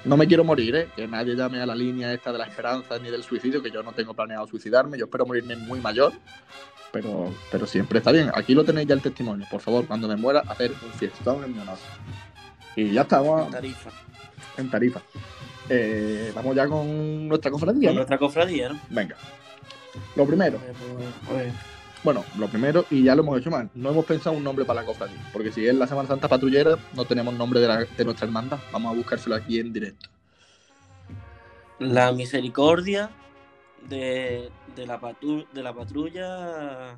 No 0.03 0.17
me 0.17 0.27
quiero 0.27 0.43
morir, 0.43 0.75
¿eh? 0.75 0.89
Que 0.93 1.07
nadie 1.07 1.33
llame 1.33 1.61
a 1.61 1.65
la 1.65 1.73
línea 1.73 2.11
esta 2.11 2.33
de 2.33 2.37
la 2.39 2.43
esperanza 2.47 2.99
ni 2.99 3.09
del 3.09 3.23
suicidio, 3.23 3.63
que 3.63 3.71
yo 3.71 3.81
no 3.81 3.93
tengo 3.93 4.13
planeado 4.13 4.45
suicidarme. 4.47 4.97
Yo 4.97 5.05
espero 5.05 5.25
morirme 5.25 5.55
muy 5.55 5.79
mayor, 5.79 6.11
pero, 6.91 7.33
pero 7.49 7.65
siempre 7.65 7.99
está 7.99 8.11
bien. 8.11 8.29
Aquí 8.35 8.53
lo 8.53 8.65
tenéis 8.65 8.89
ya 8.89 8.95
el 8.95 9.01
testimonio. 9.01 9.47
Por 9.49 9.61
favor, 9.61 9.87
cuando 9.87 10.09
me 10.09 10.17
muera, 10.17 10.41
hacer 10.49 10.71
un 10.71 10.91
fiestón 10.99 11.45
en 11.45 11.53
mi 11.53 11.61
honor. 11.61 11.77
Y 12.75 12.91
ya 12.91 13.03
estamos 13.03 13.45
En 13.45 13.51
Tarifa. 13.53 13.89
en 14.57 14.69
Tarifa. 14.69 15.01
Eh, 15.69 16.31
vamos 16.35 16.55
ya 16.55 16.67
con 16.67 17.27
nuestra 17.27 17.51
cofradía. 17.51 17.89
Con 17.89 17.95
¿no? 17.95 17.99
nuestra 17.99 18.17
cofradía, 18.17 18.69
¿no? 18.69 18.79
Venga. 18.89 19.15
Lo 20.15 20.25
primero, 20.25 20.57
Eh, 20.57 20.73
pues, 20.87 21.07
pues, 21.27 21.53
bueno, 22.03 22.25
lo 22.37 22.47
primero, 22.47 22.85
y 22.89 23.03
ya 23.03 23.13
lo 23.15 23.21
hemos 23.21 23.39
hecho 23.39 23.51
mal, 23.51 23.69
no 23.75 23.89
hemos 23.91 24.05
pensado 24.05 24.35
un 24.35 24.43
nombre 24.43 24.65
para 24.65 24.81
la 24.81 24.85
cofradía. 24.87 25.17
Porque 25.31 25.51
si 25.51 25.67
es 25.67 25.75
la 25.75 25.85
Semana 25.85 26.07
Santa 26.07 26.27
Patrullera, 26.27 26.77
no 26.95 27.05
tenemos 27.05 27.33
nombre 27.35 27.59
de, 27.59 27.67
la- 27.67 27.85
de 27.85 28.05
nuestra 28.05 28.25
hermandad. 28.25 28.59
Vamos 28.71 28.93
a 28.93 28.95
buscárselo 28.95 29.35
aquí 29.35 29.59
en 29.59 29.71
directo. 29.71 30.09
La 31.79 32.11
misericordia 32.11 33.09
de, 33.89 34.49
de, 34.75 34.85
la, 34.87 34.99
patru- 34.99 35.47
de 35.51 35.63
la 35.63 35.73
patrulla. 35.73 36.95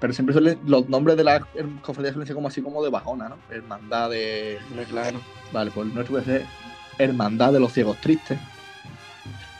Pero 0.00 0.12
siempre 0.12 0.32
suelen, 0.34 0.58
los 0.66 0.88
nombres 0.88 1.16
de 1.16 1.24
las 1.24 1.42
her- 1.54 1.80
cofradías 1.80 2.12
suelen 2.14 2.26
ser 2.26 2.34
como 2.34 2.48
así 2.48 2.60
como 2.60 2.82
de 2.82 2.90
bajona, 2.90 3.28
¿no? 3.28 3.36
Hermandad 3.50 4.10
de. 4.10 4.58
Claro. 4.90 5.20
Vale, 5.52 5.70
pues 5.70 5.86
nuestro 5.92 6.14
puede 6.20 6.24
ser 6.24 6.46
Hermandad 6.98 7.52
de 7.52 7.60
los 7.60 7.72
Ciegos 7.72 7.98
Tristes. 8.00 8.38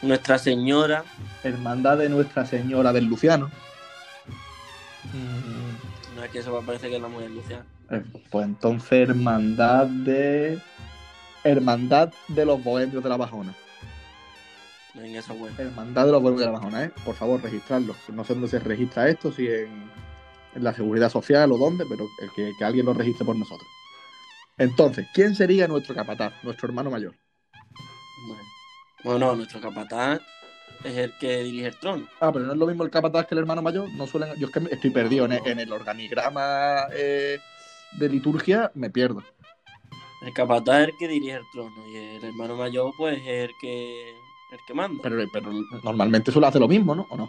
Nuestra 0.03 0.39
Señora. 0.39 1.05
Hermandad 1.45 1.99
de 1.99 2.09
Nuestra 2.09 2.45
Señora 2.45 2.93
del 2.93 3.05
Luciano. 3.07 3.51
Mm, 5.13 6.17
No 6.17 6.25
es 6.25 6.31
que 6.31 6.39
eso 6.39 6.63
parece 6.65 6.89
que 6.89 6.97
es 6.97 7.03
la 7.03 7.09
mujer 7.09 7.31
Luciana. 7.31 7.65
eh, 7.91 8.03
pues 8.31 8.47
entonces 8.47 9.09
Hermandad 9.09 9.87
de. 9.87 10.61
Hermandad 11.45 12.13
de 12.29 12.45
los 12.45 12.63
Bohemios 12.63 13.03
de 13.03 13.09
la 13.09 13.17
Bajona. 13.17 13.55
Venga, 14.95 15.19
eso 15.19 15.33
es 15.33 15.39
bueno. 15.39 15.57
Hermandad 15.59 16.07
de 16.07 16.13
los 16.13 16.23
Bohemios 16.23 16.41
de 16.41 16.47
la 16.47 16.53
Bajona, 16.53 16.85
¿eh? 16.85 16.93
Por 17.05 17.15
favor, 17.17 17.43
registrarlo. 17.43 17.97
No 18.13 18.25
sé 18.25 18.35
dónde 18.35 18.49
se 18.49 18.59
registra 18.61 19.09
esto, 19.09 19.33
si 19.33 19.47
en, 19.49 19.91
en 20.55 20.65
la 20.65 20.73
Seguridad 20.73 21.11
Social 21.11 21.51
o 21.51 21.59
dónde, 21.59 21.85
pero 21.89 22.07
el 22.21 22.31
que, 22.37 22.53
que 22.57 22.65
alguien 22.65 22.87
lo 22.87 22.93
registre 22.95 23.25
por 23.25 23.35
nosotros. 23.37 23.69
Entonces, 24.59 25.07
¿quién 25.15 25.35
sería 25.35 25.67
nuestro 25.67 25.95
capataz, 25.95 26.35
nuestro 26.45 26.69
hermano 26.69 26.91
mayor? 26.91 27.15
Bueno. 29.05 29.35
Nuestro 29.37 29.61
capataz 29.61 30.21
es 30.85 30.97
el 30.97 31.13
que 31.19 31.43
dirige 31.43 31.69
el 31.69 31.77
trono. 31.79 32.07
Ah, 32.21 32.31
pero 32.33 32.45
no 32.47 32.53
es 32.53 32.59
lo 32.59 32.67
mismo 32.67 32.85
el 32.85 32.91
capataz 32.91 33.27
que 33.27 33.35
el 33.35 33.41
hermano 33.41 33.63
mayor. 33.63 33.89
No 33.95 34.07
suelen. 34.07 34.35
Yo 34.39 34.47
es 34.49 34.53
que 34.53 34.61
estoy 34.75 34.91
perdido 34.91 35.25
en 35.27 35.33
el, 35.33 35.47
en 35.47 35.61
el 35.61 35.73
organigrama 35.73 36.87
eh, 36.95 37.39
de 37.93 38.09
liturgia, 38.09 38.71
me 38.75 38.91
pierdo. 38.91 39.23
El 40.25 40.33
capataz 40.33 40.83
es 40.83 40.89
el 40.89 40.97
que 40.99 41.09
dirige 41.09 41.35
el 41.37 41.45
trono 41.53 41.89
y 41.89 41.97
el 41.97 42.25
hermano 42.25 42.57
mayor, 42.57 42.93
pues, 42.97 43.19
es 43.21 43.49
el 43.49 43.51
que, 43.61 44.11
el 44.53 44.59
que 44.67 44.75
manda. 44.75 45.01
Pero, 45.03 45.17
pero 45.33 45.51
normalmente 45.83 46.31
suele 46.31 46.47
hacer 46.47 46.61
lo 46.61 46.69
mismo, 46.69 46.95
¿no? 46.95 47.07
¿O 47.11 47.17
no? 47.17 47.29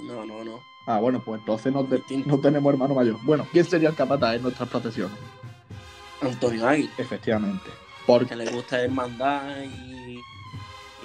No, 0.00 0.26
no, 0.26 0.44
no. 0.44 0.60
Ah, 0.86 0.98
bueno, 0.98 1.22
pues 1.24 1.40
entonces 1.40 1.72
no, 1.72 1.82
te- 1.84 2.02
no 2.26 2.38
tenemos 2.38 2.70
hermano 2.72 2.94
mayor. 2.94 3.16
Bueno, 3.22 3.46
¿quién 3.50 3.64
sería 3.64 3.88
el 3.88 3.94
capataz 3.94 4.36
en 4.36 4.42
nuestras 4.42 4.68
procesiones? 4.68 5.16
Antonio 6.20 6.66
Águila, 6.68 6.90
Efectivamente. 6.98 7.70
Porque 8.06 8.26
que 8.28 8.36
le 8.36 8.50
gusta 8.50 8.80
hermandad 8.82 9.62
y, 9.64 10.05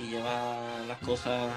y 0.04 0.10
lleva 0.10 0.56
las 0.88 0.98
cosas 1.00 1.52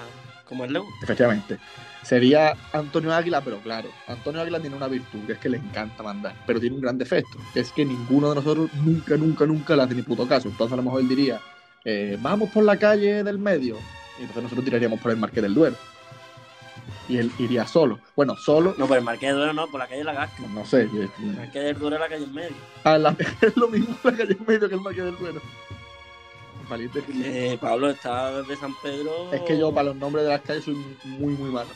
como 0.47 0.63
él 0.65 0.73
le 0.73 0.79
gusta. 0.79 1.03
Efectivamente. 1.03 1.57
Sería 2.03 2.55
Antonio 2.71 3.13
Águila, 3.13 3.41
pero 3.41 3.57
claro, 3.61 3.89
Antonio 4.07 4.41
Águila 4.41 4.59
tiene 4.59 4.75
una 4.75 4.87
virtud, 4.87 5.25
que 5.25 5.33
es 5.33 5.39
que 5.39 5.49
le 5.49 5.57
encanta 5.57 6.03
mandar, 6.03 6.35
pero 6.45 6.59
tiene 6.59 6.75
un 6.75 6.81
gran 6.81 6.97
defecto, 6.99 7.39
que 7.53 7.61
es 7.61 7.71
que 7.71 7.83
ninguno 7.83 8.29
de 8.29 8.35
nosotros 8.35 8.69
nunca, 8.75 9.17
nunca, 9.17 9.45
nunca 9.47 9.75
le 9.75 9.81
hace 9.83 9.95
ni 9.95 10.03
puto 10.03 10.27
caso. 10.27 10.47
Entonces 10.47 10.73
a 10.73 10.75
lo 10.77 10.83
mejor 10.83 11.01
él 11.01 11.07
diría, 11.09 11.39
eh, 11.83 12.15
vamos 12.21 12.51
por 12.51 12.63
la 12.63 12.77
calle 12.77 13.23
del 13.23 13.39
medio, 13.39 13.77
y 14.19 14.21
entonces 14.21 14.43
nosotros 14.43 14.65
tiraríamos 14.65 14.99
por 14.99 15.09
el 15.11 15.17
Marqués 15.17 15.41
del 15.41 15.55
Duero. 15.55 15.75
Y 17.07 17.17
él 17.17 17.31
iría 17.39 17.65
solo. 17.67 17.99
Bueno, 18.15 18.35
solo, 18.35 18.75
No, 18.77 18.87
por 18.87 18.97
el 18.97 19.03
Marqués 19.03 19.29
de 19.29 19.35
Duero 19.35 19.53
no, 19.53 19.67
por 19.67 19.79
la 19.79 19.85
calle 19.87 19.99
de 19.99 20.03
la 20.05 20.13
Gasca. 20.13 20.43
no 20.47 20.63
sé. 20.65 20.81
El 20.83 21.09
Marqués 21.35 21.63
del 21.63 21.77
Duero 21.79 21.95
es 21.95 22.01
la 22.01 22.09
calle 22.09 22.23
en 22.23 22.33
medio. 22.33 22.55
ah, 22.83 22.97
la- 22.99 23.15
es 23.41 23.57
lo 23.57 23.67
mismo 23.67 23.95
la 24.03 24.11
calle 24.11 24.37
en 24.39 24.45
medio 24.45 24.69
que 24.69 24.75
el 24.75 24.81
Marqués 24.81 25.05
del 25.05 25.17
Duero. 25.17 25.41
Valiente 26.69 27.03
Eh, 27.23 27.57
Pablo 27.59 27.89
está 27.89 28.41
desde 28.41 28.55
San 28.55 28.73
Pedro. 28.81 29.31
Es 29.31 29.41
que 29.41 29.57
yo 29.57 29.73
para 29.73 29.89
los 29.89 29.95
nombres 29.95 30.25
de 30.25 30.31
las 30.31 30.41
calles 30.41 30.65
soy 30.65 30.75
muy, 31.05 31.33
muy 31.33 31.49
malo. 31.51 31.69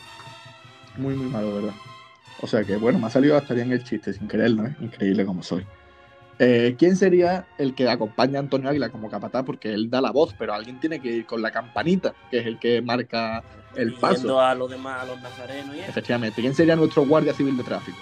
Muy, 0.96 1.14
muy 1.14 1.26
malo, 1.26 1.48
de 1.48 1.54
verdad. 1.62 1.74
O 2.40 2.46
sea 2.46 2.64
que, 2.64 2.76
bueno, 2.76 2.98
me 2.98 3.06
ha 3.06 3.10
salido 3.10 3.36
hasta 3.36 3.54
bien 3.54 3.70
el 3.72 3.84
chiste 3.84 4.12
sin 4.12 4.26
quererlo, 4.26 4.66
¿eh? 4.66 4.76
Increíble 4.80 5.24
como 5.24 5.42
soy. 5.42 5.66
Eh, 6.38 6.74
¿Quién 6.78 6.96
sería 6.96 7.46
el 7.58 7.74
que 7.74 7.86
acompaña 7.88 8.38
a 8.38 8.40
Antonio 8.40 8.70
Águila 8.70 8.88
como 8.88 9.10
capataz? 9.10 9.44
Porque 9.44 9.74
él 9.74 9.90
da 9.90 10.00
la 10.00 10.10
voz, 10.10 10.34
pero 10.38 10.54
alguien 10.54 10.80
tiene 10.80 11.00
que 11.00 11.08
ir 11.08 11.26
con 11.26 11.42
la 11.42 11.50
campanita, 11.50 12.14
que 12.30 12.38
es 12.38 12.46
el 12.46 12.58
que 12.58 12.80
marca 12.80 13.44
el 13.76 13.92
paso. 13.92 14.40
a 14.40 14.54
los 14.54 14.70
demás, 14.70 15.02
a 15.02 15.04
los 15.04 15.20
nazarenos 15.20 15.76
y 15.76 15.80
eso. 15.80 15.90
Efectivamente. 15.90 16.40
¿Quién 16.40 16.54
sería 16.54 16.76
nuestro 16.76 17.04
guardia 17.06 17.34
civil 17.34 17.58
de 17.58 17.62
tráfico? 17.62 17.98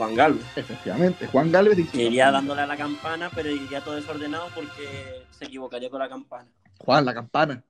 Juan 0.00 0.14
Galvez. 0.14 0.46
Efectivamente. 0.56 1.26
Juan 1.26 1.52
Galvez 1.52 1.76
dice. 1.76 1.92
Que 1.92 2.04
iría 2.04 2.30
dándole 2.30 2.62
a 2.62 2.66
la 2.66 2.76
campana, 2.78 3.30
pero 3.34 3.50
iría 3.50 3.82
todo 3.82 3.96
desordenado 3.96 4.46
porque 4.54 5.26
se 5.30 5.44
equivocaría 5.44 5.90
con 5.90 5.98
la 5.98 6.08
campana. 6.08 6.48
Juan, 6.78 7.04
la 7.04 7.12
campana. 7.12 7.62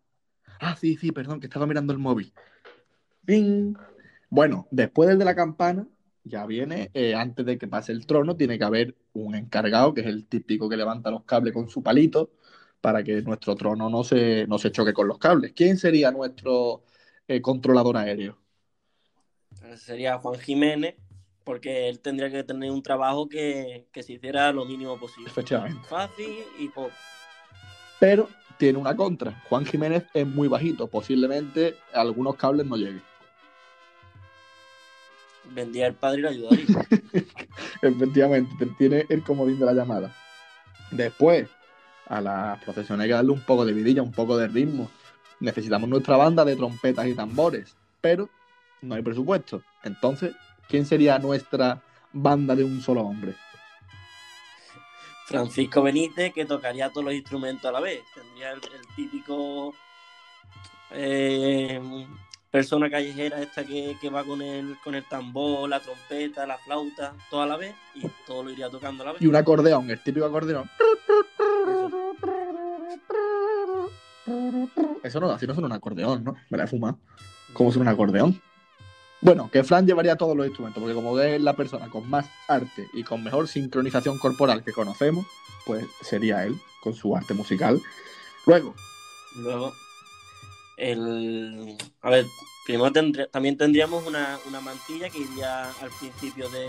Ah, 0.60 0.76
sí, 0.76 0.96
sí, 0.96 1.10
perdón, 1.10 1.40
que 1.40 1.48
estaba 1.48 1.66
mirando 1.66 1.92
el 1.92 1.98
móvil. 1.98 2.32
¡Ping! 3.24 3.74
Bueno, 4.28 4.68
después 4.70 5.08
del 5.08 5.18
de 5.18 5.24
la 5.24 5.34
campana, 5.34 5.88
ya 6.22 6.46
viene, 6.46 6.92
eh, 6.94 7.16
antes 7.16 7.44
de 7.44 7.58
que 7.58 7.66
pase 7.66 7.90
el 7.90 8.06
trono, 8.06 8.36
tiene 8.36 8.58
que 8.58 8.64
haber 8.64 8.94
un 9.12 9.34
encargado, 9.34 9.92
que 9.92 10.02
es 10.02 10.06
el 10.06 10.28
típico 10.28 10.68
que 10.68 10.76
levanta 10.76 11.10
los 11.10 11.24
cables 11.24 11.52
con 11.52 11.68
su 11.68 11.82
palito, 11.82 12.30
para 12.80 13.02
que 13.02 13.22
nuestro 13.22 13.56
trono 13.56 13.90
no 13.90 14.04
se, 14.04 14.46
no 14.46 14.56
se 14.58 14.70
choque 14.70 14.92
con 14.92 15.08
los 15.08 15.18
cables. 15.18 15.52
¿Quién 15.52 15.78
sería 15.78 16.12
nuestro 16.12 16.84
eh, 17.26 17.42
controlador 17.42 17.96
aéreo? 17.96 18.38
Sería 19.76 20.18
Juan 20.18 20.38
Jiménez, 20.38 20.94
porque 21.50 21.88
él 21.88 21.98
tendría 21.98 22.30
que 22.30 22.44
tener 22.44 22.70
un 22.70 22.80
trabajo 22.80 23.28
que, 23.28 23.88
que 23.90 24.04
se 24.04 24.12
hiciera 24.12 24.52
lo 24.52 24.64
mínimo 24.64 24.96
posible. 25.00 25.28
Efectivamente. 25.28 25.80
Fácil 25.88 26.44
y 26.60 26.68
poco. 26.68 26.92
Pero 27.98 28.28
tiene 28.56 28.78
una 28.78 28.94
contra. 28.94 29.32
Juan 29.48 29.66
Jiménez 29.66 30.04
es 30.14 30.24
muy 30.24 30.46
bajito, 30.46 30.86
posiblemente 30.86 31.74
algunos 31.92 32.36
cables 32.36 32.66
no 32.66 32.76
lleguen. 32.76 33.02
Vendría 35.52 35.88
el 35.88 35.94
padre 35.94 36.20
y 36.20 36.22
lo 36.22 36.28
ayudaría. 36.28 36.86
Efectivamente, 37.82 38.66
tiene 38.78 39.06
el 39.08 39.24
comodín 39.24 39.58
de 39.58 39.66
la 39.66 39.72
llamada. 39.72 40.14
Después, 40.92 41.48
a 42.06 42.20
las 42.20 42.62
procesiones 42.62 43.02
hay 43.02 43.08
que 43.08 43.14
darle 43.14 43.32
un 43.32 43.40
poco 43.40 43.66
de 43.66 43.72
vidilla, 43.72 44.02
un 44.02 44.12
poco 44.12 44.36
de 44.36 44.46
ritmo. 44.46 44.88
Necesitamos 45.40 45.90
nuestra 45.90 46.16
banda 46.16 46.44
de 46.44 46.54
trompetas 46.54 47.08
y 47.08 47.14
tambores, 47.14 47.74
pero 48.00 48.28
no 48.82 48.94
hay 48.94 49.02
presupuesto. 49.02 49.64
Entonces, 49.82 50.32
¿quién 50.70 50.86
sería 50.86 51.18
nuestra 51.18 51.82
banda 52.12 52.54
de 52.54 52.64
un 52.64 52.80
solo 52.80 53.02
hombre? 53.02 53.34
Francisco 55.26 55.82
Benítez, 55.82 56.32
que 56.32 56.44
tocaría 56.44 56.88
todos 56.90 57.04
los 57.04 57.14
instrumentos 57.14 57.64
a 57.64 57.72
la 57.72 57.80
vez. 57.80 58.00
Tendría 58.14 58.52
el, 58.52 58.60
el 58.74 58.94
típico 58.96 59.74
eh, 60.92 61.80
persona 62.50 62.90
callejera 62.90 63.40
esta 63.40 63.64
que, 63.64 63.96
que 64.00 64.10
va 64.10 64.24
con 64.24 64.42
el, 64.42 64.76
con 64.82 64.94
el 64.94 65.04
tambor, 65.04 65.68
la 65.68 65.80
trompeta, 65.80 66.46
la 66.46 66.58
flauta, 66.58 67.14
todo 67.30 67.42
a 67.42 67.46
la 67.46 67.56
vez, 67.56 67.74
y 67.94 68.08
todo 68.26 68.44
lo 68.44 68.50
iría 68.50 68.70
tocando 68.70 69.02
a 69.02 69.06
la 69.06 69.12
vez. 69.12 69.22
Y 69.22 69.26
un 69.26 69.36
acordeón, 69.36 69.90
el 69.90 70.00
típico 70.02 70.26
acordeón. 70.26 70.68
Eso 75.02 75.20
no, 75.20 75.30
así 75.30 75.46
no 75.46 75.54
suena 75.54 75.66
un 75.66 75.72
acordeón, 75.72 76.24
¿no? 76.24 76.36
Me 76.50 76.58
la 76.58 76.64
he 76.64 76.66
fumado. 76.66 76.98
¿Cómo 77.52 77.70
suena 77.72 77.90
un 77.90 77.94
acordeón? 77.94 78.42
Bueno, 79.22 79.50
que 79.50 79.62
Fran 79.64 79.86
llevaría 79.86 80.16
todos 80.16 80.34
los 80.36 80.46
instrumentos, 80.46 80.80
porque 80.80 80.94
como 80.94 81.18
es 81.20 81.40
la 81.42 81.54
persona 81.54 81.88
con 81.90 82.08
más 82.08 82.26
arte 82.48 82.88
y 82.94 83.02
con 83.04 83.22
mejor 83.22 83.48
sincronización 83.48 84.18
corporal 84.18 84.64
que 84.64 84.72
conocemos, 84.72 85.26
pues 85.66 85.84
sería 86.00 86.44
él, 86.44 86.58
con 86.82 86.94
su 86.94 87.14
arte 87.14 87.34
musical. 87.34 87.80
Luego, 88.46 88.74
Luego, 89.36 89.72
el. 90.76 91.76
A 92.02 92.10
ver, 92.10 92.26
primero 92.64 92.90
tendría- 92.92 93.26
también 93.28 93.56
tendríamos 93.56 94.06
una, 94.06 94.38
una 94.48 94.60
mantilla 94.60 95.08
que 95.10 95.18
iría 95.18 95.64
al 95.70 95.90
principio 95.98 96.48
de, 96.48 96.68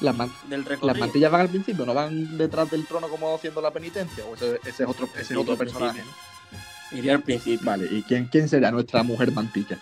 las, 0.00 0.16
man- 0.16 0.32
del 0.48 0.60
las 0.60 0.68
recorrido. 0.70 0.98
mantillas 1.06 1.30
van 1.30 1.40
al 1.42 1.48
principio, 1.50 1.84
no 1.86 1.94
van 1.94 2.38
detrás 2.38 2.70
del 2.70 2.86
trono 2.86 3.08
como 3.08 3.34
haciendo 3.34 3.60
la 3.60 3.70
penitencia, 3.70 4.24
o 4.24 4.34
ese, 4.34 4.56
ese 4.64 4.82
es 4.84 4.88
otro, 4.88 5.08
ese 5.14 5.24
Sí, 5.26 5.34
otro 5.36 5.56
personaje. 5.56 6.00
principio. 6.00 6.98
Iría 6.98 7.14
al 7.14 7.22
principio. 7.22 7.64
Vale, 7.66 7.88
¿y 7.90 8.02
quién, 8.02 8.26
quién 8.26 8.48
sería 8.48 8.70
nuestra 8.70 9.02
mujer 9.02 9.30
mantilla? 9.32 9.78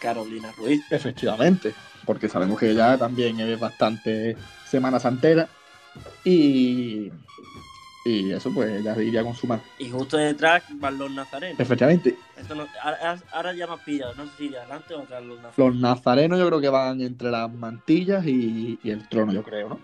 Carolina 0.00 0.52
Ruiz. 0.56 0.82
Efectivamente, 0.90 1.74
porque 2.04 2.28
sabemos 2.28 2.58
que 2.58 2.70
ella 2.70 2.96
también 2.98 3.38
es 3.40 3.58
bastante 3.60 4.36
Semana 4.66 4.98
Santera 4.98 5.48
y, 6.24 7.10
y 8.04 8.32
eso 8.32 8.50
pues 8.52 8.70
ella 8.80 9.00
iría 9.00 9.22
con 9.22 9.34
su 9.34 9.46
mano. 9.46 9.62
Y 9.78 9.90
justo 9.90 10.16
detrás 10.16 10.62
van 10.70 10.98
los 10.98 11.10
nazarenos. 11.10 11.60
Efectivamente, 11.60 12.16
no- 12.54 12.66
ahora, 12.82 13.18
ahora 13.32 13.52
ya 13.54 13.66
has 13.72 13.80
pillado, 13.80 14.14
no 14.14 14.24
sé 14.26 14.30
si 14.38 14.48
de 14.48 14.58
adelante 14.58 14.94
o 14.94 15.02
atrás 15.02 15.22
los 15.22 15.40
nazarenos. 15.40 15.74
los 15.74 15.76
nazarenos 15.80 16.38
yo 16.38 16.46
creo 16.48 16.60
que 16.60 16.68
van 16.68 17.00
entre 17.00 17.30
las 17.30 17.52
mantillas 17.52 18.26
y, 18.26 18.78
y 18.82 18.90
el 18.90 19.06
trono, 19.08 19.32
yo 19.32 19.42
creo, 19.42 19.68
¿no? 19.68 19.80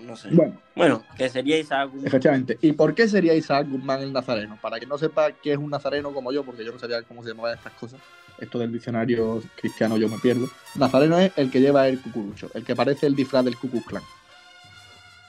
no 0.00 0.16
sé. 0.16 0.28
Bueno, 0.32 0.60
Bueno, 0.74 1.04
que 1.16 1.28
sería 1.28 1.56
Isaac 1.58 1.88
Guzmán. 1.90 2.06
efectivamente. 2.06 2.58
¿Y 2.62 2.72
por 2.72 2.94
qué 2.96 3.06
sería 3.06 3.32
Isaac 3.34 3.68
Guzmán 3.68 4.00
el 4.02 4.12
nazareno? 4.12 4.58
Para 4.60 4.80
que 4.80 4.86
no 4.86 4.98
sepa 4.98 5.30
qué 5.30 5.52
es 5.52 5.58
un 5.58 5.70
nazareno 5.70 6.12
como 6.12 6.32
yo, 6.32 6.42
porque 6.44 6.64
yo 6.64 6.72
no 6.72 6.78
sabía 6.80 7.00
cómo 7.02 7.22
se 7.22 7.28
llamaban 7.28 7.56
estas 7.56 7.72
cosas. 7.74 8.00
Esto 8.38 8.58
del 8.58 8.72
diccionario 8.72 9.42
cristiano 9.56 9.96
yo 9.96 10.08
me 10.08 10.18
pierdo. 10.18 10.48
Nazareno 10.74 11.18
es 11.18 11.32
el 11.36 11.50
que 11.50 11.60
lleva 11.60 11.86
el 11.88 12.00
cucurucho, 12.00 12.50
el 12.54 12.64
que 12.64 12.74
parece 12.74 13.06
el 13.06 13.14
disfraz 13.14 13.44
del 13.44 13.56
Ku 13.56 13.70
Klux 13.70 13.86
Klan. 13.86 14.02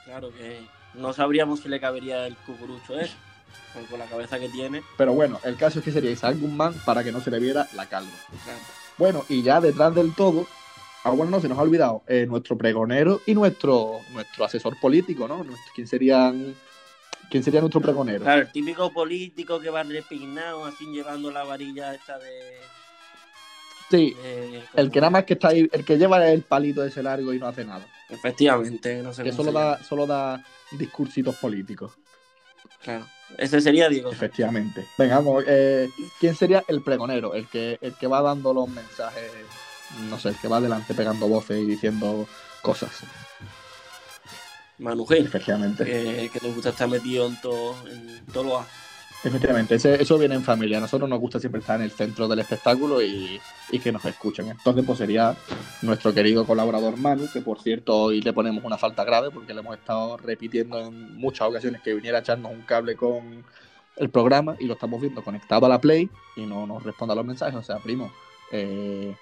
Claro 0.05 0.31
que 0.33 0.61
no 0.95 1.13
sabríamos 1.13 1.59
si 1.59 1.69
le 1.69 1.79
cabería 1.79 2.25
el 2.25 2.35
cucurucho 2.37 2.99
ese, 2.99 3.13
con- 3.73 3.85
con 3.85 3.99
la 3.99 4.05
cabeza 4.05 4.39
que 4.39 4.49
tiene. 4.49 4.81
Pero 4.97 5.13
bueno, 5.13 5.39
el 5.43 5.55
caso 5.55 5.79
es 5.79 5.85
que 5.85 5.91
sería 5.91 6.11
Isaac 6.11 6.37
Guzmán 6.39 6.73
para 6.85 7.03
que 7.03 7.11
no 7.11 7.21
se 7.21 7.31
le 7.31 7.39
viera 7.39 7.67
la 7.75 7.85
calva. 7.87 8.11
Claro. 8.43 8.59
Bueno, 8.97 9.25
y 9.29 9.41
ya 9.43 9.59
detrás 9.61 9.93
del 9.93 10.13
todo, 10.15 10.47
ah, 11.03 11.09
bueno, 11.11 11.31
no 11.31 11.39
se 11.41 11.49
nos 11.49 11.57
ha 11.59 11.61
olvidado, 11.63 12.03
eh, 12.07 12.25
nuestro 12.27 12.57
pregonero 12.57 13.21
y 13.25 13.33
nuestro, 13.33 13.99
nuestro 14.13 14.45
asesor 14.45 14.79
político, 14.79 15.27
¿no? 15.27 15.45
¿Quién, 15.75 15.85
serían, 15.87 16.55
¿Quién 17.29 17.43
sería 17.43 17.59
nuestro 17.59 17.81
pregonero? 17.81 18.23
Claro, 18.23 18.41
el 18.43 18.51
típico 18.51 18.91
político 18.93 19.59
que 19.59 19.69
va 19.69 19.83
repignado, 19.83 20.65
así 20.65 20.85
llevando 20.87 21.29
la 21.29 21.43
varilla 21.43 21.93
esta 21.93 22.17
de. 22.17 22.57
Sí, 23.91 24.13
de- 24.21 24.63
el 24.75 24.91
que 24.91 24.99
nada 24.99 25.11
más 25.11 25.23
que 25.25 25.33
está 25.33 25.49
ahí, 25.49 25.69
el 25.71 25.85
que 25.85 25.97
lleva 25.97 26.27
el 26.27 26.41
palito 26.41 26.83
ese 26.83 27.03
largo 27.03 27.33
y 27.33 27.39
no 27.39 27.47
hace 27.47 27.63
nada. 27.65 27.85
Efectivamente, 28.09 29.01
no 29.03 29.13
sé 29.13 29.23
Que 29.23 29.31
solo 29.31 29.51
da, 29.51 29.83
solo 29.83 30.05
da 30.07 30.43
discursitos 30.71 31.35
políticos, 31.35 31.91
Claro. 32.83 33.07
Ese 33.39 33.59
sería 33.61 33.89
Diego. 33.89 34.11
Efectivamente. 34.11 34.85
Venga, 34.97 35.15
vamos, 35.15 35.43
eh, 35.47 35.89
¿quién 36.19 36.35
sería 36.35 36.63
el 36.67 36.83
pregonero? 36.83 37.33
El 37.33 37.47
que, 37.47 37.79
el 37.81 37.95
que 37.95 38.05
va 38.05 38.21
dando 38.21 38.53
los 38.53 38.69
mensajes, 38.69 39.31
no 40.09 40.19
sé, 40.19 40.29
el 40.29 40.37
que 40.37 40.47
va 40.47 40.57
adelante 40.57 40.93
pegando 40.93 41.27
voces 41.27 41.57
y 41.59 41.65
diciendo 41.65 42.27
cosas, 42.61 42.91
Manu 44.77 45.05
Gil, 45.07 45.25
efectivamente. 45.25 45.85
que, 45.85 46.29
que 46.31 46.39
te 46.39 46.51
gusta 46.51 46.69
estar 46.69 46.87
metido 46.87 47.25
en 47.27 47.39
todo, 47.41 47.75
en 47.87 48.25
todo 48.27 48.43
lo 48.43 48.65
Efectivamente, 49.25 49.75
eso 49.75 50.17
viene 50.19 50.35
en 50.35 50.43
familia. 50.43 50.77
A 50.77 50.81
nosotros 50.81 51.09
nos 51.09 51.19
gusta 51.19 51.39
siempre 51.39 51.59
estar 51.59 51.77
en 51.77 51.81
el 51.81 51.91
centro 51.91 52.27
del 52.27 52.39
espectáculo 52.39 53.01
y, 53.01 53.41
y 53.71 53.79
que 53.79 53.91
nos 53.91 54.05
escuchen. 54.05 54.49
Entonces, 54.49 54.85
pues 54.85 54.99
sería 54.99 55.35
nuestro 55.81 56.13
querido 56.13 56.45
colaborador 56.45 56.95
Manu, 56.97 57.27
que 57.33 57.41
por 57.41 57.59
cierto 57.59 57.95
hoy 57.97 58.21
le 58.21 58.33
ponemos 58.33 58.63
una 58.63 58.77
falta 58.77 59.03
grave 59.03 59.31
porque 59.31 59.55
le 59.55 59.61
hemos 59.61 59.75
estado 59.77 60.17
repitiendo 60.17 60.79
en 60.79 61.15
muchas 61.17 61.47
ocasiones 61.47 61.81
que 61.81 61.95
viniera 61.95 62.19
a 62.19 62.21
echarnos 62.21 62.51
un 62.51 62.61
cable 62.61 62.95
con 62.95 63.43
el 63.97 64.09
programa 64.11 64.57
y 64.59 64.65
lo 64.65 64.75
estamos 64.75 65.01
viendo 65.01 65.23
conectado 65.23 65.65
a 65.65 65.69
la 65.69 65.81
Play 65.81 66.07
y 66.35 66.45
no 66.45 66.67
nos 66.67 66.83
responde 66.83 67.13
a 67.13 67.15
los 67.15 67.25
mensajes. 67.25 67.55
O 67.55 67.63
sea, 67.63 67.79
primo, 67.79 68.11
eh, 68.51 69.15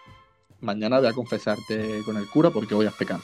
mañana 0.59 0.99
voy 0.99 1.07
a 1.07 1.13
confesarte 1.13 2.01
con 2.03 2.17
el 2.17 2.27
cura 2.27 2.49
porque 2.49 2.75
voy 2.75 2.87
a 2.87 2.91
pecar. 2.91 3.21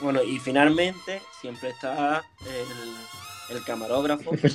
Bueno, 0.00 0.22
y 0.22 0.38
finalmente 0.38 1.20
siempre 1.40 1.70
está 1.70 2.22
el, 2.46 3.15
el 3.50 3.62
camarógrafo 3.64 4.30
que 4.32 4.48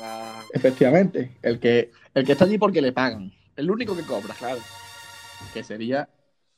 va. 0.00 0.42
Efectivamente, 0.52 1.36
el 1.42 1.58
que, 1.58 1.90
el 2.14 2.24
que 2.24 2.32
está 2.32 2.44
allí 2.44 2.58
porque 2.58 2.82
le 2.82 2.92
pagan. 2.92 3.32
El 3.56 3.70
único 3.70 3.96
que 3.96 4.02
cobra. 4.02 4.34
Claro, 4.34 4.60
que 5.52 5.62
sería 5.62 6.08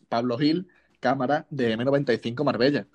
Pablo 0.08 0.38
Gil, 0.38 0.68
cámara 1.00 1.46
de 1.50 1.76
M95 1.76 2.44
Marbella. 2.44 2.86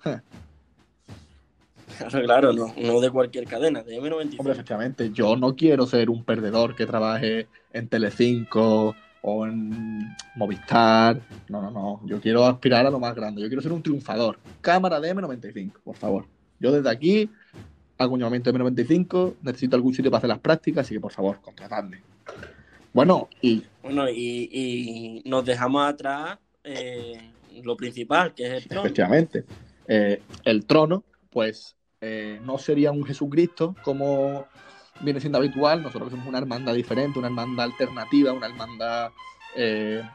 claro, 1.98 2.22
claro, 2.22 2.52
no, 2.52 2.72
no 2.76 3.00
de 3.00 3.10
cualquier 3.10 3.46
cadena, 3.46 3.82
de 3.82 4.00
M95. 4.00 4.36
Hombre, 4.38 4.52
efectivamente, 4.54 5.10
yo 5.12 5.36
no 5.36 5.54
quiero 5.54 5.86
ser 5.86 6.10
un 6.10 6.24
perdedor 6.24 6.74
que 6.74 6.86
trabaje 6.86 7.48
en 7.72 7.88
Telecinco 7.88 8.94
o 9.22 9.46
en 9.46 10.16
Movistar. 10.36 11.20
No, 11.48 11.60
no, 11.60 11.70
no. 11.70 12.00
Yo 12.06 12.20
quiero 12.20 12.46
aspirar 12.46 12.86
a 12.86 12.90
lo 12.90 12.98
más 12.98 13.14
grande. 13.14 13.42
Yo 13.42 13.48
quiero 13.48 13.62
ser 13.62 13.72
un 13.72 13.82
triunfador. 13.82 14.38
Cámara 14.60 15.00
de 15.00 15.14
M95, 15.14 15.72
por 15.84 15.96
favor. 15.96 16.26
Yo 16.58 16.72
desde 16.72 16.90
aquí 16.90 17.30
un 18.08 18.20
llamamiento 18.20 18.52
de 18.52 18.58
M95. 18.58 19.34
Necesito 19.42 19.76
algún 19.76 19.94
sitio 19.94 20.10
para 20.10 20.18
hacer 20.18 20.28
las 20.28 20.38
prácticas, 20.38 20.86
así 20.86 20.94
que 20.94 21.00
por 21.00 21.12
favor, 21.12 21.40
contratadme. 21.40 22.02
Bueno, 22.92 23.28
y 23.40 23.62
Bueno, 23.82 24.08
y, 24.08 24.48
y 25.24 25.28
nos 25.28 25.44
dejamos 25.44 25.86
atrás 25.86 26.38
eh, 26.64 27.32
lo 27.62 27.76
principal, 27.76 28.34
que 28.34 28.46
es 28.46 28.62
el 28.62 28.68
trono. 28.68 28.86
Efectivamente. 28.86 29.44
Eh, 29.86 30.22
el 30.44 30.64
trono, 30.66 31.04
pues, 31.30 31.76
eh, 32.00 32.40
no 32.44 32.58
sería 32.58 32.90
un 32.90 33.04
Jesucristo 33.04 33.74
como 33.82 34.46
viene 35.00 35.20
siendo 35.20 35.38
habitual. 35.38 35.82
Nosotros 35.82 36.10
somos 36.10 36.26
una 36.26 36.38
hermandad 36.38 36.74
diferente, 36.74 37.18
una 37.18 37.28
hermandad 37.28 37.66
alternativa, 37.66 38.32
una 38.32 38.46
hermandad 38.46 39.10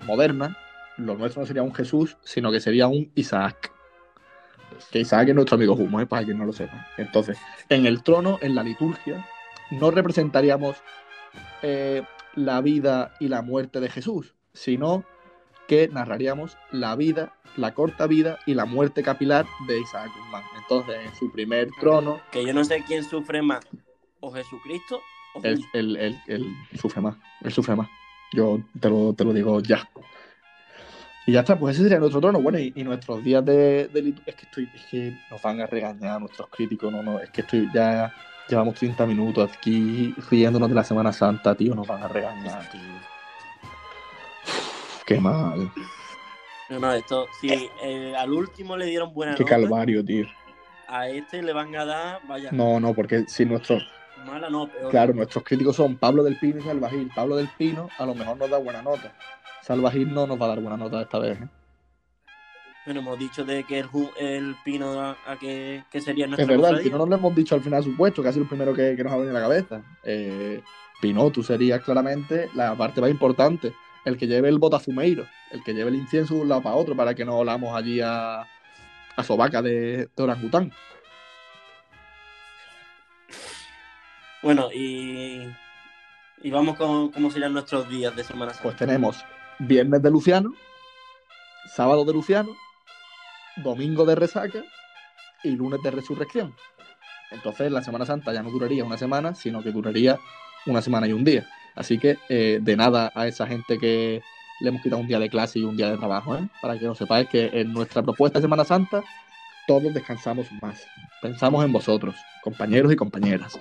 moderna. 0.06 0.58
Lo 0.98 1.15
nuestro 1.15 1.41
no 1.41 1.45
sería 1.45 1.62
un 1.62 1.74
Jesús, 1.74 2.17
sino 2.24 2.52
que 2.52 2.62
sería 2.62 2.88
un 2.88 3.12
Isaac. 3.15 3.75
Que 4.92 5.00
Isaac 5.00 5.30
es 5.30 5.36
nuestro 5.36 5.56
amigo 5.56 5.74
Humo, 5.74 6.00
¿eh? 6.00 6.06
para 6.06 6.24
quien 6.26 6.38
no 6.38 6.46
lo 6.46 6.54
sepa. 6.54 6.88
Entonces, 6.98 7.38
en 7.70 7.86
el 7.86 8.04
trono, 8.04 8.38
en 8.42 8.56
la 8.56 8.64
liturgia, 8.64 9.26
no 9.72 9.92
representaríamos 9.92 10.78
eh, 11.62 12.04
la 12.36 12.62
vida 12.62 13.14
y 13.20 13.28
la 13.28 13.42
muerte 13.42 13.80
de 13.80 13.90
Jesús, 13.90 14.34
sino 14.54 15.04
que 15.68 15.88
narraríamos 15.88 16.58
la 16.72 16.96
vida, 16.96 17.34
la 17.58 17.74
corta 17.74 18.06
vida 18.08 18.38
y 18.46 18.54
la 18.54 18.66
muerte 18.66 19.02
capilar 19.02 19.46
de 19.68 19.80
Isaac 19.80 20.12
Guzmán. 20.16 20.44
Entonces, 20.58 20.96
en 21.06 21.16
su 21.16 21.32
primer 21.32 21.70
trono, 21.80 22.22
Que 22.32 22.46
yo 22.46 22.54
no 22.54 22.64
sé 22.64 22.84
quién 22.86 23.04
sufre 23.04 23.42
más, 23.42 23.66
o 24.20 24.32
Jesucristo 24.32 25.02
o 25.34 25.40
él, 25.44 25.56
Jesús. 25.58 25.70
él- 25.74 25.96
él- 25.98 26.22
él 26.28 26.46
sufre 26.80 27.02
más. 27.02 27.16
Él 27.42 27.52
sufre 27.52 27.76
más. 27.76 27.88
Yo 28.34 28.60
te 28.80 28.90
lo, 28.90 29.14
te 29.14 29.24
lo 29.24 29.34
digo 29.34 29.60
ya. 29.62 29.90
Y 31.28 31.32
ya 31.32 31.40
está, 31.40 31.58
pues 31.58 31.76
ese 31.76 31.84
sería 31.84 32.00
nuestro 32.00 32.22
trono. 32.22 32.40
Bueno, 32.42 32.60
y, 32.60 32.72
y 32.76 32.84
nuestros 32.84 33.24
días 33.24 33.44
de, 33.44 33.88
de 33.88 34.14
Es 34.26 34.36
que 34.36 34.46
estoy, 34.46 34.70
es 34.76 34.86
que 34.86 35.18
nos 35.32 35.42
van 35.42 35.60
a 35.62 35.66
regañar 35.66 36.20
nuestros 36.20 36.48
críticos. 36.50 36.92
No, 36.92 37.02
no, 37.02 37.20
es 37.20 37.30
que 37.32 37.42
estoy 37.42 37.68
ya. 37.74 38.14
Llevamos 38.48 38.76
30 38.76 39.08
minutos 39.08 39.50
aquí 39.58 40.14
riéndonos 40.30 40.70
de 40.70 40.76
la 40.76 40.84
Semana 40.84 41.12
Santa, 41.12 41.56
tío. 41.56 41.74
Nos 41.74 41.88
van 41.88 42.04
a 42.04 42.08
regañar, 42.08 42.70
tío. 42.70 42.82
Qué 45.06 45.20
mal. 45.20 45.72
No, 46.70 46.80
no, 46.80 46.94
esto, 46.94 47.28
si 47.40 47.70
eh, 47.84 48.16
al 48.18 48.32
último 48.32 48.76
le 48.76 48.86
dieron 48.88 49.14
buena 49.14 49.36
Qué 49.36 49.44
nota, 49.44 49.56
calvario, 49.56 50.04
tío. 50.04 50.26
a 50.88 51.08
este 51.10 51.44
le 51.44 51.54
van 51.54 51.76
a 51.76 51.86
dar, 51.86 52.22
vaya, 52.28 52.52
No, 52.52 52.80
no, 52.80 52.94
porque 52.96 53.26
si 53.28 53.46
nuestros, 53.46 53.88
mala 54.25 54.49
no, 54.49 54.67
peor. 54.67 54.91
claro, 54.91 55.13
nuestros 55.13 55.43
críticos 55.43 55.75
son 55.75 55.95
Pablo 55.97 56.23
del 56.23 56.38
Pino 56.39 56.60
y 56.60 56.62
Salvagil. 56.62 57.12
Pablo 57.15 57.36
del 57.36 57.49
Pino 57.58 57.89
a 57.97 58.06
lo 58.06 58.15
mejor 58.15 58.38
nos 58.38 58.49
da 58.49 58.58
buena 58.58 58.82
nota. 58.82 59.13
Salvagil 59.62 60.13
no 60.13 60.28
nos 60.28 60.39
va 60.39 60.45
a 60.45 60.49
dar 60.49 60.62
buena 60.62 60.78
nota 60.78 61.01
esta 61.01 61.19
vez. 61.19 61.41
¿eh? 61.41 61.47
Bueno, 62.86 62.99
hemos 62.99 63.17
dicho 63.17 63.43
de 63.43 63.63
que 63.63 63.80
el, 63.80 64.56
pino 64.63 65.01
a, 65.01 65.17
a 65.25 65.38
que, 65.39 65.84
que 65.89 65.99
sería 66.01 66.25
Es 66.25 66.32
nuestra 66.32 66.56
verdad, 66.56 66.78
el. 66.78 66.84
Pino 66.84 66.99
no 66.99 67.06
lo 67.08 67.15
hemos 67.15 67.36
dicho 67.36 67.56
al 67.56 67.62
final 67.62 67.84
supuesto, 67.84 68.21
que 68.21 68.30
ha 68.30 68.32
sido 68.32 68.43
el 68.43 68.49
primero 68.49 68.73
que, 68.75 68.95
que 68.95 69.04
nos 69.04 69.12
ha 69.12 69.17
venido 69.17 69.36
a 69.36 69.39
la 69.39 69.47
cabeza. 69.47 69.82
Eh, 70.04 70.62
Pino, 71.01 71.32
tú 71.32 71.41
serías 71.41 71.82
claramente 71.82 72.49
la 72.54 72.75
parte 72.75 73.01
más 73.01 73.10
importante, 73.10 73.73
el 74.06 74.17
que 74.17 74.28
lleve 74.28 74.49
el 74.49 74.60
botafumeiro, 74.60 75.25
el 75.51 75.63
que 75.63 75.73
lleve 75.73 75.89
el 75.89 75.95
incienso 75.95 76.36
de 76.36 76.41
un 76.41 76.49
lado 76.49 76.62
para 76.62 76.75
otro 76.75 76.95
para 76.95 77.15
que 77.15 77.25
no 77.25 77.38
olamos 77.39 77.75
allí 77.75 78.01
a, 78.01 78.41
a 78.41 79.23
sobaca 79.23 79.63
de, 79.63 80.08
de 80.15 80.23
orangután. 80.23 80.71
Bueno, 84.46 84.70
y, 84.72 85.42
y 86.44 86.52
vamos 86.52 86.78
con 86.78 87.10
cómo 87.10 87.32
serían 87.32 87.54
nuestros 87.54 87.90
días 87.90 88.16
de 88.16 88.24
Semana 88.24 88.52
Santa. 88.52 88.62
Pues 88.62 88.76
tenemos 88.76 89.26
viernes 89.58 90.04
de 90.04 90.12
Luciano, 90.12 90.54
sábado 91.76 92.06
de 92.06 92.14
Luciano, 92.14 92.56
domingo 93.64 94.06
de 94.06 94.14
resaca 94.14 94.64
y 95.44 95.50
lunes 95.50 95.82
de 95.82 95.90
resurrección. 95.90 96.54
Entonces 97.32 97.72
la 97.72 97.82
Semana 97.82 98.06
Santa 98.06 98.34
ya 98.34 98.44
no 98.44 98.52
duraría 98.52 98.86
una 98.86 99.00
semana, 99.00 99.34
sino 99.34 99.64
que 99.64 99.72
duraría 99.72 100.20
una 100.68 100.84
semana 100.84 101.08
y 101.08 101.14
un 101.14 101.24
día. 101.24 101.50
Así 101.74 101.98
que 101.98 102.20
eh, 102.30 102.60
de 102.62 102.78
nada 102.78 103.12
a 103.16 103.26
esa 103.26 103.48
gente 103.48 103.80
que 103.80 104.22
le 104.62 104.70
hemos 104.70 104.84
quitado 104.84 105.02
un 105.02 105.08
día 105.08 105.18
de 105.18 105.28
clase 105.32 105.58
y 105.58 105.64
un 105.64 105.76
día 105.76 105.90
de 105.90 105.98
trabajo, 105.98 106.36
¿eh? 106.36 106.48
para 106.62 106.78
que 106.78 106.86
lo 106.86 106.94
sepáis 106.94 107.28
que 107.30 107.50
en 107.52 107.74
nuestra 107.74 108.04
propuesta 108.04 108.38
de 108.38 108.44
Semana 108.44 108.64
Santa 108.64 109.04
todos 109.66 109.92
descansamos 109.92 110.46
más. 110.62 110.86
Pensamos 111.20 111.66
en 111.66 111.74
vosotros, 111.74 112.14
compañeros 112.44 112.94
y 112.94 112.96
compañeras. 112.96 113.60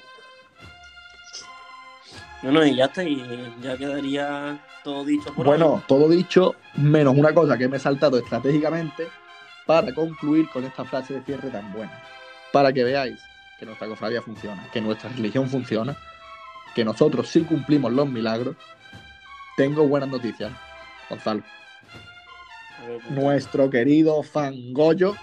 Bueno, 2.44 2.62
y 2.66 2.76
ya 2.76 2.84
está, 2.84 3.02
y 3.02 3.24
ya 3.62 3.74
quedaría 3.78 4.62
todo 4.82 5.02
dicho 5.02 5.32
por 5.32 5.46
Bueno, 5.46 5.82
todo 5.88 6.10
dicho, 6.10 6.54
menos 6.74 7.16
una 7.16 7.32
cosa 7.32 7.56
que 7.56 7.66
me 7.68 7.78
he 7.78 7.80
saltado 7.80 8.18
estratégicamente 8.18 9.08
para 9.64 9.94
concluir 9.94 10.50
con 10.50 10.62
esta 10.62 10.84
frase 10.84 11.14
de 11.14 11.22
cierre 11.22 11.48
tan 11.48 11.72
buena. 11.72 12.02
Para 12.52 12.70
que 12.70 12.84
veáis 12.84 13.18
que 13.58 13.64
nuestra 13.64 13.88
cofradía 13.88 14.20
funciona, 14.20 14.62
que 14.74 14.82
nuestra 14.82 15.08
religión 15.08 15.48
funciona, 15.48 15.96
que 16.74 16.84
nosotros 16.84 17.30
sí 17.30 17.44
cumplimos 17.44 17.90
los 17.94 18.06
milagros. 18.06 18.56
Tengo 19.56 19.88
buenas 19.88 20.10
noticias, 20.10 20.52
Gonzalo. 21.08 21.42
Ver, 22.86 23.10
Nuestro 23.10 23.70
querido 23.70 24.22
fan 24.22 24.74
Goyo, 24.74 25.16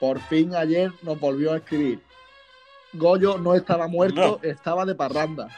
por 0.00 0.18
fin 0.22 0.56
ayer 0.56 0.90
nos 1.02 1.20
volvió 1.20 1.52
a 1.52 1.58
escribir. 1.58 2.02
Goyo 2.92 3.38
no 3.38 3.54
estaba 3.54 3.86
muerto, 3.86 4.40
estaba 4.42 4.84
de 4.84 4.96
parranda. 4.96 5.48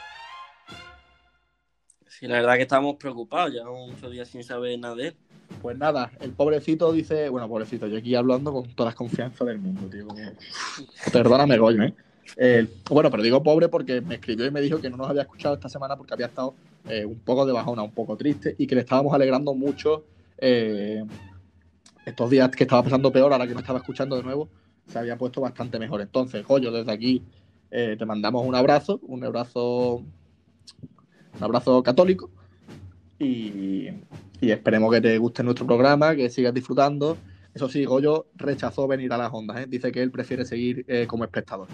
Sí, 2.19 2.27
la 2.27 2.35
verdad 2.35 2.55
que 2.55 2.61
estamos 2.61 2.95
preocupados, 2.95 3.51
llevamos 3.51 3.91
muchos 3.91 4.09
días 4.09 4.29
sin 4.29 4.41
saber 4.41 4.79
nada 4.79 4.95
de 4.95 5.07
él. 5.07 5.15
Pues 5.61 5.77
nada, 5.77 6.11
el 6.21 6.31
pobrecito 6.31 6.93
dice, 6.93 7.27
bueno, 7.27 7.49
pobrecito, 7.49 7.87
yo 7.87 7.97
aquí 7.97 8.15
hablando 8.15 8.53
con 8.53 8.73
todas 8.73 8.91
las 8.91 8.95
confianzas 8.95 9.45
del 9.45 9.59
mundo, 9.59 9.89
tío. 9.89 10.07
Perdóname, 11.11 11.57
Goyo, 11.57 11.83
¿eh? 11.83 11.93
¿eh? 12.37 12.67
Bueno, 12.89 13.11
pero 13.11 13.21
digo 13.21 13.43
pobre 13.43 13.67
porque 13.67 13.99
me 13.99 14.15
escribió 14.15 14.45
y 14.45 14.51
me 14.51 14.61
dijo 14.61 14.79
que 14.79 14.89
no 14.89 14.95
nos 14.95 15.09
había 15.09 15.23
escuchado 15.23 15.55
esta 15.55 15.67
semana 15.67 15.97
porque 15.97 16.13
había 16.13 16.27
estado 16.27 16.55
eh, 16.87 17.03
un 17.03 17.19
poco 17.19 17.45
de 17.45 17.51
bajona, 17.51 17.83
un 17.83 17.91
poco 17.91 18.15
triste 18.15 18.55
y 18.57 18.65
que 18.65 18.75
le 18.75 18.81
estábamos 18.81 19.13
alegrando 19.13 19.53
mucho 19.53 20.05
eh, 20.37 21.03
estos 22.05 22.29
días 22.29 22.49
que 22.51 22.63
estaba 22.63 22.83
pasando 22.83 23.11
peor, 23.11 23.33
ahora 23.33 23.45
que 23.45 23.55
me 23.55 23.59
estaba 23.59 23.79
escuchando 23.79 24.15
de 24.15 24.23
nuevo, 24.23 24.47
se 24.87 24.97
había 24.99 25.17
puesto 25.17 25.41
bastante 25.41 25.79
mejor. 25.79 25.99
Entonces, 25.99 26.45
Goyo, 26.47 26.71
desde 26.71 26.93
aquí 26.93 27.21
te 27.69 28.05
mandamos 28.05 28.45
un 28.47 28.55
abrazo, 28.55 29.01
un 29.03 29.21
abrazo, 29.25 30.01
un 31.37 31.43
abrazo 31.43 31.83
católico 31.83 32.29
y, 33.19 33.89
y 34.41 34.51
esperemos 34.51 34.93
que 34.93 35.01
te 35.01 35.17
guste 35.17 35.43
nuestro 35.43 35.65
programa, 35.65 36.15
que 36.15 36.29
sigas 36.29 36.53
disfrutando. 36.53 37.17
Eso 37.53 37.69
sí, 37.69 37.85
Goyo 37.85 38.27
rechazó 38.35 38.87
venir 38.87 39.13
a 39.13 39.17
las 39.17 39.33
ondas, 39.33 39.57
¿eh? 39.61 39.65
dice 39.67 39.91
que 39.91 40.01
él 40.01 40.11
prefiere 40.11 40.45
seguir 40.45 40.83
eh, 40.87 41.07
como 41.07 41.23
espectador. 41.23 41.67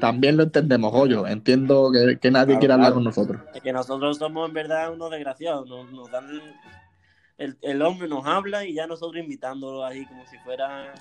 También 0.00 0.36
lo 0.36 0.44
entendemos, 0.44 0.90
Goyo. 0.92 1.26
Entiendo 1.26 1.90
que, 2.20 2.30
nadie 2.30 2.58
quiere 2.58 2.74
hablar 2.74 2.92
con 2.92 3.04
nosotros. 3.04 3.42
Es 3.54 3.60
que 3.60 3.72
nosotros 3.72 4.18
somos 4.18 4.48
en 4.48 4.54
verdad 4.54 4.92
unos 4.92 5.10
desgraciados. 5.10 5.68
Nos, 5.68 6.10
dan 6.10 6.26
el, 7.38 7.58
el, 7.60 7.82
hombre 7.82 8.08
nos 8.08 8.26
habla 8.26 8.64
y 8.64 8.74
ya 8.74 8.86
nosotros 8.86 9.22
invitándolo 9.22 9.84
ahí 9.84 10.06
como 10.06 10.26
si 10.26 10.38
fuera 10.38 10.94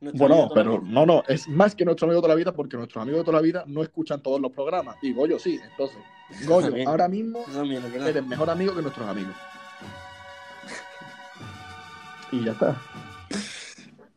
bueno, 0.00 0.50
pero 0.54 0.80
no, 0.82 1.04
no, 1.04 1.22
es 1.28 1.46
más 1.48 1.74
que 1.74 1.84
nuestro 1.84 2.06
amigo 2.06 2.20
de 2.20 2.22
toda 2.22 2.34
la 2.34 2.38
vida 2.38 2.52
porque 2.52 2.76
nuestros 2.76 3.02
amigos 3.02 3.20
de 3.20 3.24
toda 3.24 3.38
la 3.38 3.42
vida 3.42 3.64
no 3.66 3.82
escuchan 3.82 4.22
todos 4.22 4.40
los 4.40 4.50
programas. 4.52 4.96
Y 5.02 5.12
Goyo 5.12 5.38
sí, 5.38 5.60
entonces, 5.70 5.98
Goyo, 6.46 6.72
ahora 6.88 7.08
mismo 7.08 7.44
eres 8.06 8.26
mejor 8.26 8.48
amigo 8.50 8.74
que 8.74 8.82
nuestros 8.82 9.06
amigos. 9.06 9.34
y 12.32 12.44
ya 12.44 12.52
está. 12.52 12.80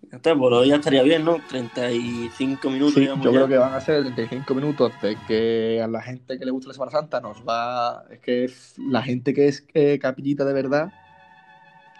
Ya 0.09 0.17
está, 0.17 0.33
bueno, 0.33 0.63
ya 0.63 0.75
estaría 0.75 1.01
bien, 1.03 1.25
¿no? 1.25 1.41
35 1.49 2.69
minutos. 2.69 2.93
Sí, 2.93 3.05
yo 3.05 3.31
creo 3.31 3.47
que 3.47 3.57
van 3.57 3.73
a 3.73 3.81
ser 3.81 4.03
35 4.03 4.53
minutos 4.53 4.93
de 5.01 5.17
que 5.27 5.81
a 5.83 5.87
la 5.87 6.01
gente 6.01 6.37
que 6.37 6.45
le 6.45 6.51
gusta 6.51 6.67
la 6.67 6.75
Semana 6.75 6.91
Santa 6.91 7.19
nos 7.19 7.43
va. 7.43 8.05
Es 8.09 8.19
que 8.19 8.51
la 8.77 9.01
gente 9.01 9.33
que 9.33 9.47
es 9.47 9.65
eh, 9.73 9.99
capillita 9.99 10.45
de 10.45 10.53
verdad 10.53 10.93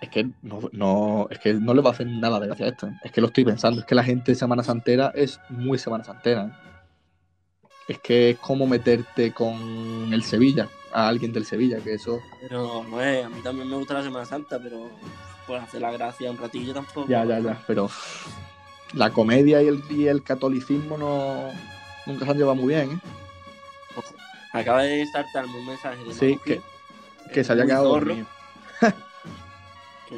es 0.03 0.09
que 0.09 0.27
no, 0.41 1.27
es 1.29 1.39
que 1.39 1.53
no 1.53 1.73
le 1.73 1.81
va 1.81 1.91
a 1.91 1.93
hacer 1.93 2.07
nada 2.07 2.37
de 2.37 2.47
gracia 2.47 2.65
a 2.65 2.69
esto. 2.69 2.89
Es 3.03 3.11
que 3.11 3.21
lo 3.21 3.27
estoy 3.27 3.45
pensando. 3.45 3.79
Es 3.79 3.85
que 3.85 3.95
la 3.95 4.03
gente 4.03 4.33
de 4.33 4.35
Semana 4.35 4.61
Santera 4.61 5.13
es 5.15 5.39
muy 5.47 5.77
Semana 5.77 6.03
Santera. 6.03 6.45
¿eh? 6.45 7.69
Es 7.87 7.99
que 7.99 8.31
es 8.31 8.37
como 8.37 8.67
meterte 8.67 9.31
con 9.31 10.11
el 10.11 10.21
Sevilla, 10.23 10.67
a 10.91 11.07
alguien 11.07 11.31
del 11.31 11.45
Sevilla, 11.45 11.79
que 11.79 11.93
eso. 11.93 12.19
Pero 12.41 12.83
no 12.83 13.01
es, 13.01 13.25
a 13.25 13.29
mí 13.29 13.39
también 13.41 13.69
me 13.69 13.77
gusta 13.77 13.93
la 13.93 14.03
Semana 14.03 14.25
Santa, 14.25 14.59
pero 14.61 14.89
por 15.47 15.57
hacer 15.59 15.79
la 15.79 15.91
gracia 15.93 16.29
un 16.29 16.37
ratillo 16.37 16.73
tampoco. 16.73 17.07
Ya, 17.07 17.23
ya, 17.23 17.39
ya. 17.39 17.63
Pero 17.65 17.89
la 18.91 19.09
comedia 19.09 19.61
y 19.61 19.67
el, 19.69 19.81
y 19.89 20.07
el 20.07 20.21
catolicismo 20.21 20.97
no 20.97 21.49
nunca 22.05 22.25
se 22.25 22.31
han 22.31 22.37
llevado 22.37 22.55
muy 22.55 22.73
bien, 22.73 22.91
¿eh? 22.91 22.99
Acaba 24.51 24.83
de 24.83 25.05
saltarme 25.07 25.57
un 25.57 25.65
mensaje 25.65 26.03
de 26.03 26.13
Sí, 26.13 26.39
que, 26.43 26.61
que 27.33 27.43
se 27.43 27.53
haya 27.53 27.65
quedado 27.65 28.01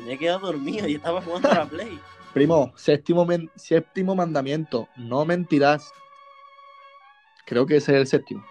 me 0.02 0.14
he 0.14 0.18
quedado 0.18 0.40
dormido 0.48 0.88
y 0.88 0.96
estaba 0.96 1.22
jugando 1.22 1.52
a 1.52 1.56
la 1.56 1.66
Play. 1.66 2.00
Primo, 2.34 2.74
séptimo, 2.76 3.26
séptimo 3.56 4.16
mandamiento, 4.16 4.90
no 4.98 5.24
mentirás. 5.26 5.94
Creo 7.46 7.66
que 7.66 7.78
ese 7.78 7.94
es 7.94 7.98
el 8.00 8.08
séptimo. 8.08 8.46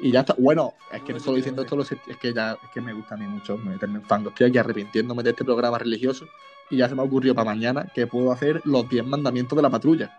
Y 0.00 0.10
ya 0.12 0.20
está. 0.20 0.34
Bueno, 0.38 0.74
es 0.90 1.02
que 1.02 1.12
no 1.12 1.18
estoy 1.18 1.36
diciendo 1.36 1.62
esto, 1.62 1.78
es 1.80 2.16
que 2.16 2.32
ya 2.32 2.52
es 2.52 2.70
que 2.70 2.80
me 2.80 2.92
gusta 2.92 3.14
a 3.14 3.18
mí 3.18 3.26
mucho 3.26 3.58
meterme 3.58 3.98
en 3.98 4.04
fango. 4.04 4.30
Estoy 4.30 4.48
aquí 4.48 4.58
arrepintiéndome 4.58 5.22
de 5.22 5.30
este 5.30 5.44
programa 5.44 5.78
religioso 5.78 6.26
y 6.70 6.78
ya 6.78 6.88
se 6.88 6.94
me 6.94 7.02
ocurrió 7.02 7.34
para 7.34 7.50
mañana 7.50 7.86
que 7.94 8.06
puedo 8.06 8.32
hacer 8.32 8.62
los 8.64 8.88
10 8.88 9.04
mandamientos 9.04 9.54
de 9.54 9.62
la 9.62 9.70
patrulla. 9.70 10.18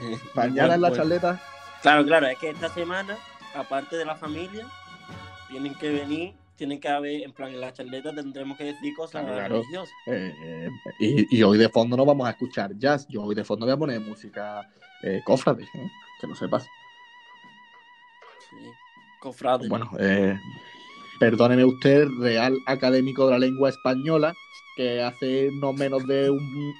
mañana 0.34 0.74
en 0.74 0.80
la 0.80 0.92
charleta. 0.92 1.40
Claro, 1.82 2.04
claro, 2.04 2.26
es 2.26 2.38
que 2.38 2.50
esta 2.50 2.70
semana, 2.70 3.16
aparte 3.54 3.96
de 3.96 4.06
la 4.06 4.16
familia, 4.16 4.66
tienen 5.48 5.74
que 5.74 5.90
venir 5.90 6.34
tienen 6.56 6.80
que 6.80 6.88
haber, 6.88 7.22
en 7.22 7.32
plan, 7.32 7.52
en 7.52 7.60
la 7.60 7.72
charleta 7.72 8.14
tendremos 8.14 8.56
que 8.56 8.64
decir 8.64 8.94
cosas 8.94 9.24
religiosas. 9.24 9.94
Eh, 10.06 10.32
eh, 11.00 11.26
y, 11.30 11.42
hoy 11.42 11.58
de 11.58 11.68
fondo 11.68 11.96
no 11.96 12.04
vamos 12.04 12.26
a 12.26 12.30
escuchar 12.30 12.76
jazz, 12.78 13.06
yo 13.08 13.22
hoy 13.22 13.34
de 13.34 13.44
fondo 13.44 13.66
voy 13.66 13.74
a 13.74 13.78
poner 13.78 14.00
música 14.00 14.68
eh, 15.02 15.20
cofrade, 15.24 15.64
¿eh? 15.64 15.90
que 16.20 16.26
lo 16.26 16.34
sepas. 16.34 16.64
Sí, 18.48 18.56
cofrade. 19.20 19.68
Bueno, 19.68 19.90
perdóneme 21.18 21.64
usted, 21.64 22.06
Real 22.20 22.56
Académico 22.66 23.26
de 23.26 23.32
la 23.32 23.38
Lengua 23.38 23.70
Española, 23.70 24.32
que 24.76 25.02
hace 25.02 25.50
no 25.60 25.72
menos 25.72 26.06
de 26.06 26.30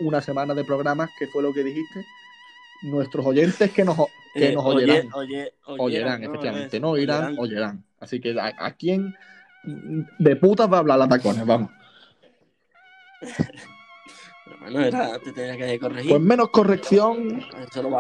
una 0.01 0.21
semana 0.21 0.55
de 0.55 0.65
programas, 0.65 1.11
que 1.19 1.27
fue 1.27 1.43
lo 1.43 1.53
que 1.53 1.65
dijiste, 1.65 2.05
nuestros 2.83 3.27
oyentes 3.27 3.73
que 3.73 3.85
nos, 3.85 3.97
que 4.35 4.53
nos 4.53 4.65
oyerán. 4.65 5.09
oyerán, 5.67 6.23
efectivamente, 6.23 6.79
no 6.79 6.91
oirán, 6.91 7.37
oyerán. 7.39 7.85
Así 7.99 8.21
que 8.21 8.39
a, 8.39 8.53
a 8.59 8.73
quién 8.73 9.15
de 9.65 10.37
putas 10.37 10.71
va 10.71 10.77
a 10.77 10.81
hablar 10.81 10.99
la 10.99 11.09
tacones, 11.09 11.47
vamos. 11.47 11.71
bueno, 14.61 14.81
era, 14.81 15.19
te 15.19 15.33
tenía 15.33 15.57
que 15.57 15.79
corregir. 15.79 16.11
Pues 16.11 16.23
menos 16.23 16.51
corrección, 16.51 17.43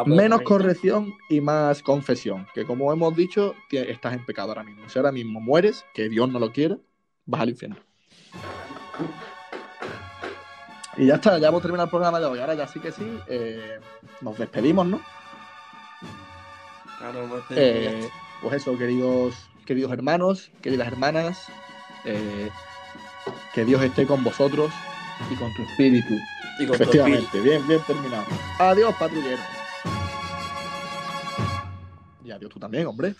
menos 0.06 0.42
corrección 0.42 1.12
y 1.28 1.40
más 1.40 1.82
confesión. 1.82 2.46
Que 2.54 2.64
como 2.64 2.92
hemos 2.92 3.16
dicho, 3.16 3.54
estás 3.70 4.14
en 4.14 4.24
pecado 4.24 4.48
ahora 4.48 4.64
mismo. 4.64 4.88
Si 4.88 4.98
ahora 4.98 5.12
mismo 5.12 5.40
mueres, 5.40 5.84
que 5.94 6.08
Dios 6.08 6.28
no 6.28 6.38
lo 6.38 6.52
quiere, 6.52 6.78
vas 7.26 7.40
al 7.40 7.50
infierno. 7.50 7.76
Y 10.96 11.06
ya 11.06 11.16
está, 11.16 11.38
ya 11.38 11.48
hemos 11.48 11.62
terminado 11.62 11.86
el 11.86 11.90
programa 11.90 12.20
de 12.20 12.26
hoy. 12.26 12.38
Ahora 12.38 12.54
ya 12.54 12.68
sí 12.68 12.78
que 12.78 12.92
sí, 12.92 13.18
eh, 13.26 13.80
nos 14.20 14.38
despedimos, 14.38 14.86
¿no? 14.86 15.00
Claro, 16.98 17.42
eh, 17.50 18.08
pues 18.40 18.54
eso, 18.54 18.78
queridos 18.78 19.34
queridos 19.64 19.92
hermanos, 19.92 20.50
queridas 20.62 20.86
hermanas, 20.86 21.46
eh, 22.04 22.50
que 23.54 23.64
Dios 23.64 23.82
esté 23.82 24.06
con 24.06 24.22
vosotros 24.22 24.72
y 25.30 25.34
con 25.36 25.52
tu 25.54 25.62
espíritu. 25.62 26.14
Efectivamente, 26.58 27.40
bien, 27.40 27.66
bien 27.66 27.80
terminado. 27.86 28.24
Adiós, 28.58 28.94
patrullero. 28.98 29.42
Y 32.24 32.30
adiós 32.30 32.50
tú 32.52 32.60
también, 32.60 32.86
hombre. 32.86 33.14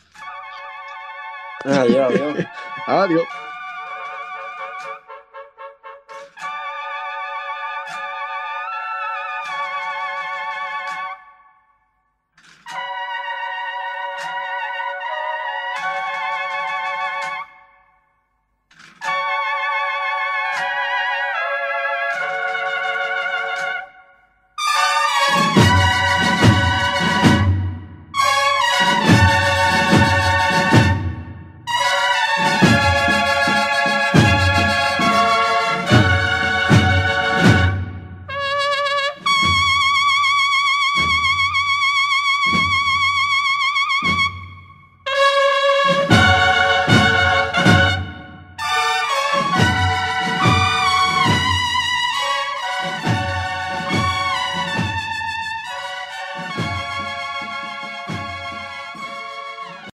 Adiós, 1.65 2.13
adiós. 2.13 2.47
adiós. 2.87 3.25